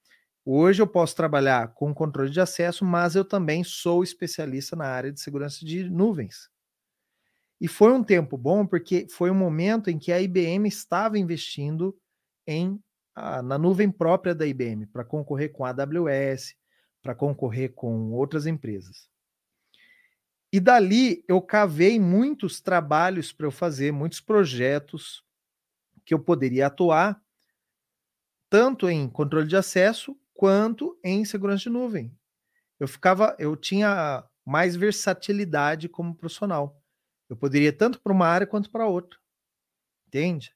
Hoje 0.45 0.81
eu 0.83 0.87
posso 0.87 1.17
trabalhar 1.17 1.75
com 1.75 1.93
controle 1.95 2.31
de 2.31 2.41
acesso, 2.41 2.85
mas 2.85 3.17
eu 3.17 3.25
também 3.25 3.64
sou 3.64 4.05
especialista 4.05 4.77
na 4.77 4.87
área 4.87 5.12
de 5.12 5.21
segurança 5.21 5.64
de 5.64 5.91
nuvens. 5.91 6.49
E 7.61 7.69
foi 7.69 7.93
um 7.93 8.05
tempo 8.05 8.37
bom 8.37 8.67
porque 8.67 9.07
foi 9.11 9.31
um 9.31 9.35
momento 9.35 9.91
em 9.91 9.99
que 9.99 10.12
a 10.12 10.21
IBM 10.21 10.69
estava 10.69 11.19
investindo 11.19 11.97
em 12.47 12.81
na 13.17 13.57
nuvem 13.57 13.91
própria 13.91 14.35
da 14.35 14.47
IBM 14.47 14.87
para 14.87 15.03
concorrer 15.03 15.51
com 15.51 15.64
a 15.64 15.71
AWS, 15.71 16.55
para 17.03 17.14
concorrer 17.14 17.73
com 17.75 18.12
outras 18.12 18.47
empresas. 18.47 19.09
E 20.53 20.61
dali 20.61 21.24
eu 21.28 21.40
cavei 21.42 21.99
muitos 21.99 22.61
trabalhos 22.61 23.32
para 23.32 23.47
eu 23.47 23.51
fazer, 23.51 23.92
muitos 23.92 24.20
projetos 24.20 25.24
que 26.05 26.14
eu 26.14 26.18
poderia 26.18 26.68
atuar, 26.68 27.20
tanto 28.49 28.88
em 28.88 29.09
controle 29.09 29.47
de 29.47 29.57
acesso 29.57 30.16
quanto 30.32 30.99
em 31.03 31.24
segurança 31.24 31.64
de 31.64 31.70
nuvem. 31.70 32.16
Eu 32.78 32.86
ficava, 32.88 33.34
eu 33.38 33.57
tinha 33.57 34.24
mais 34.44 34.76
versatilidade 34.76 35.88
como 35.88 36.14
profissional. 36.14 36.80
Eu 37.28 37.36
poderia 37.36 37.72
tanto 37.72 38.01
para 38.01 38.12
uma 38.12 38.26
área 38.26 38.47
quanto 38.47 38.70
para 38.70 38.86
outra. 38.86 39.18
Entende? 40.07 40.55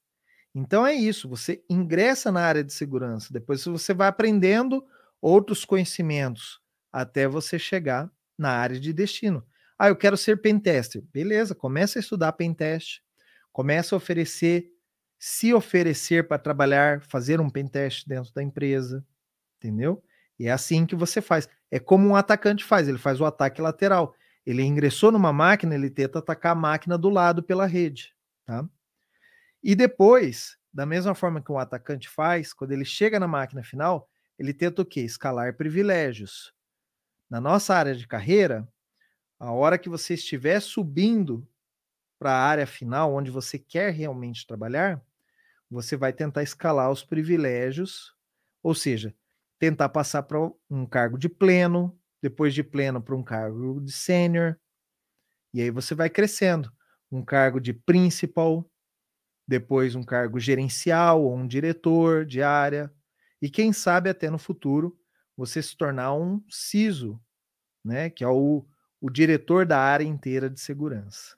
Então 0.55 0.87
é 0.87 0.95
isso, 0.95 1.29
você 1.29 1.65
ingressa 1.71 2.33
na 2.33 2.43
área 2.43 2.65
de 2.65 2.73
segurança, 2.73 3.33
depois 3.33 3.65
você 3.65 3.95
vai 3.95 4.09
aprendendo 4.09 4.85
outros 5.21 5.65
conhecimentos 5.65 6.61
até 6.93 7.29
você 7.29 7.59
chegar 7.59 8.11
na 8.39 8.51
área 8.51 8.81
de 8.81 8.93
destino. 8.93 9.47
Ah, 9.81 9.89
eu 9.89 9.97
quero 9.97 10.17
ser 10.17 10.43
pentester. 10.43 11.03
Beleza, 11.13 11.55
começa 11.55 11.99
a 11.99 12.01
estudar 12.01 12.33
pentest, 12.33 13.01
começa 13.51 13.95
a 13.95 13.99
oferecer, 13.99 14.67
se 15.19 15.55
oferecer 15.55 16.29
para 16.29 16.39
trabalhar, 16.39 17.01
fazer 17.03 17.41
um 17.41 17.49
pentest 17.49 18.07
dentro 18.07 18.33
da 18.35 18.43
empresa 18.43 19.05
entendeu? 19.61 20.03
E 20.39 20.47
é 20.47 20.51
assim 20.51 20.87
que 20.87 20.97
você 20.97 21.21
faz. 21.21 21.49
É 21.71 21.79
como 21.79 22.09
um 22.09 22.17
atacante 22.17 22.65
faz, 22.65 22.89
ele 22.89 22.99
faz 22.99 23.21
o 23.21 23.27
ataque 23.27 23.61
lateral. 23.61 24.15
Ele 24.45 24.63
ingressou 24.63 25.13
numa 25.13 25.33
máquina, 25.33 25.75
ele 25.75 25.91
tenta 25.91 26.19
atacar 26.19 26.53
a 26.53 26.55
máquina 26.55 26.97
do 26.97 27.11
lado 27.11 27.43
pela 27.43 27.67
rede, 27.67 28.15
tá? 28.47 28.67
E 29.63 29.75
depois, 29.75 30.57
da 30.73 30.87
mesma 30.87 31.15
forma 31.15 31.43
que 31.43 31.53
um 31.53 31.59
atacante 31.59 32.09
faz, 32.09 32.55
quando 32.55 32.73
ele 32.73 32.87
chega 32.87 33.21
na 33.21 33.29
máquina 33.29 33.63
final, 33.63 34.09
ele 34.39 34.55
tenta 34.55 34.81
o 34.81 34.87
quê? 34.87 35.03
Escalar 35.03 35.55
privilégios. 35.55 36.55
Na 37.29 37.39
nossa 37.41 37.75
área 37.75 37.95
de 37.95 38.09
carreira, 38.09 38.67
a 39.41 39.53
hora 39.53 39.79
que 39.79 39.91
você 39.91 40.15
estiver 40.15 40.61
subindo 40.61 41.49
para 42.19 42.33
a 42.33 42.45
área 42.45 42.67
final, 42.67 43.15
onde 43.15 43.31
você 43.31 43.59
quer 43.59 43.93
realmente 43.93 44.47
trabalhar, 44.47 45.03
você 45.71 45.97
vai 45.97 46.13
tentar 46.13 46.43
escalar 46.43 46.91
os 46.91 47.05
privilégios, 47.05 48.15
ou 48.63 48.75
seja, 48.75 49.15
tentar 49.59 49.89
passar 49.91 50.25
para 50.25 50.39
um 50.71 50.87
cargo 50.87 51.19
de 51.19 51.29
pleno, 51.29 51.99
depois 52.23 52.55
de 52.55 52.63
pleno 52.65 53.03
para 53.03 53.17
um 53.17 53.23
cargo 53.23 53.81
de 53.81 53.93
sênior, 53.93 54.59
e 55.53 55.61
aí 55.63 55.71
você 55.71 55.95
vai 55.95 56.09
crescendo. 56.11 56.73
Um 57.11 57.25
cargo 57.25 57.61
de 57.61 57.73
principal, 57.73 58.71
depois 59.49 59.95
um 59.95 60.03
cargo 60.03 60.41
gerencial 60.41 61.25
ou 61.25 61.37
um 61.37 61.47
diretor 61.47 62.27
de 62.27 62.43
área, 62.43 62.93
e 63.43 63.51
quem 63.51 63.73
sabe 63.73 64.11
até 64.11 64.31
no 64.31 64.39
futuro 64.39 64.99
você 65.37 65.63
se 65.63 65.77
tornar 65.77 66.15
um 66.15 66.43
CISO, 66.51 67.21
né, 67.85 68.11
que 68.11 68.25
é 68.25 68.29
o, 68.29 68.67
o 69.01 69.09
diretor 69.11 69.65
da 69.65 69.79
área 69.79 70.05
inteira 70.05 70.51
de 70.51 70.61
segurança. 70.61 71.37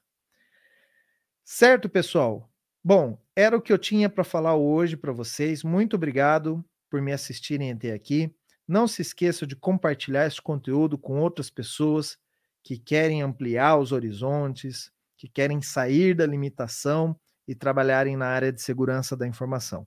Certo, 1.45 1.89
pessoal? 1.89 2.51
Bom, 2.83 3.19
era 3.37 3.57
o 3.57 3.61
que 3.61 3.73
eu 3.73 3.79
tinha 3.79 4.09
para 4.09 4.25
falar 4.25 4.57
hoje 4.57 4.97
para 4.97 5.13
vocês. 5.13 5.63
Muito 5.63 5.97
obrigado 5.97 6.65
por 6.91 7.01
me 7.01 7.13
assistirem 7.13 7.71
até 7.71 7.93
aqui. 7.93 8.35
Não 8.67 8.89
se 8.89 9.03
esqueçam 9.03 9.47
de 9.47 9.55
compartilhar 9.55 10.27
esse 10.27 10.41
conteúdo 10.41 10.99
com 10.99 11.21
outras 11.21 11.51
pessoas 11.51 12.19
que 12.63 12.79
querem 12.79 13.23
ampliar 13.23 13.79
os 13.79 13.93
horizontes, 13.93 14.91
que 15.17 15.29
querem 15.29 15.61
sair 15.61 16.15
da 16.15 16.27
limitação 16.27 17.19
e 17.47 17.55
trabalharem 17.55 18.17
na 18.17 18.27
área 18.27 18.53
de 18.53 18.63
segurança 18.63 19.17
da 19.17 19.27
informação. 19.27 19.87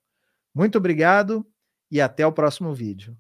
Muito 0.54 0.78
obrigado 0.78 1.46
e 1.92 2.00
até 2.00 2.26
o 2.26 2.32
próximo 2.32 2.74
vídeo. 2.74 3.18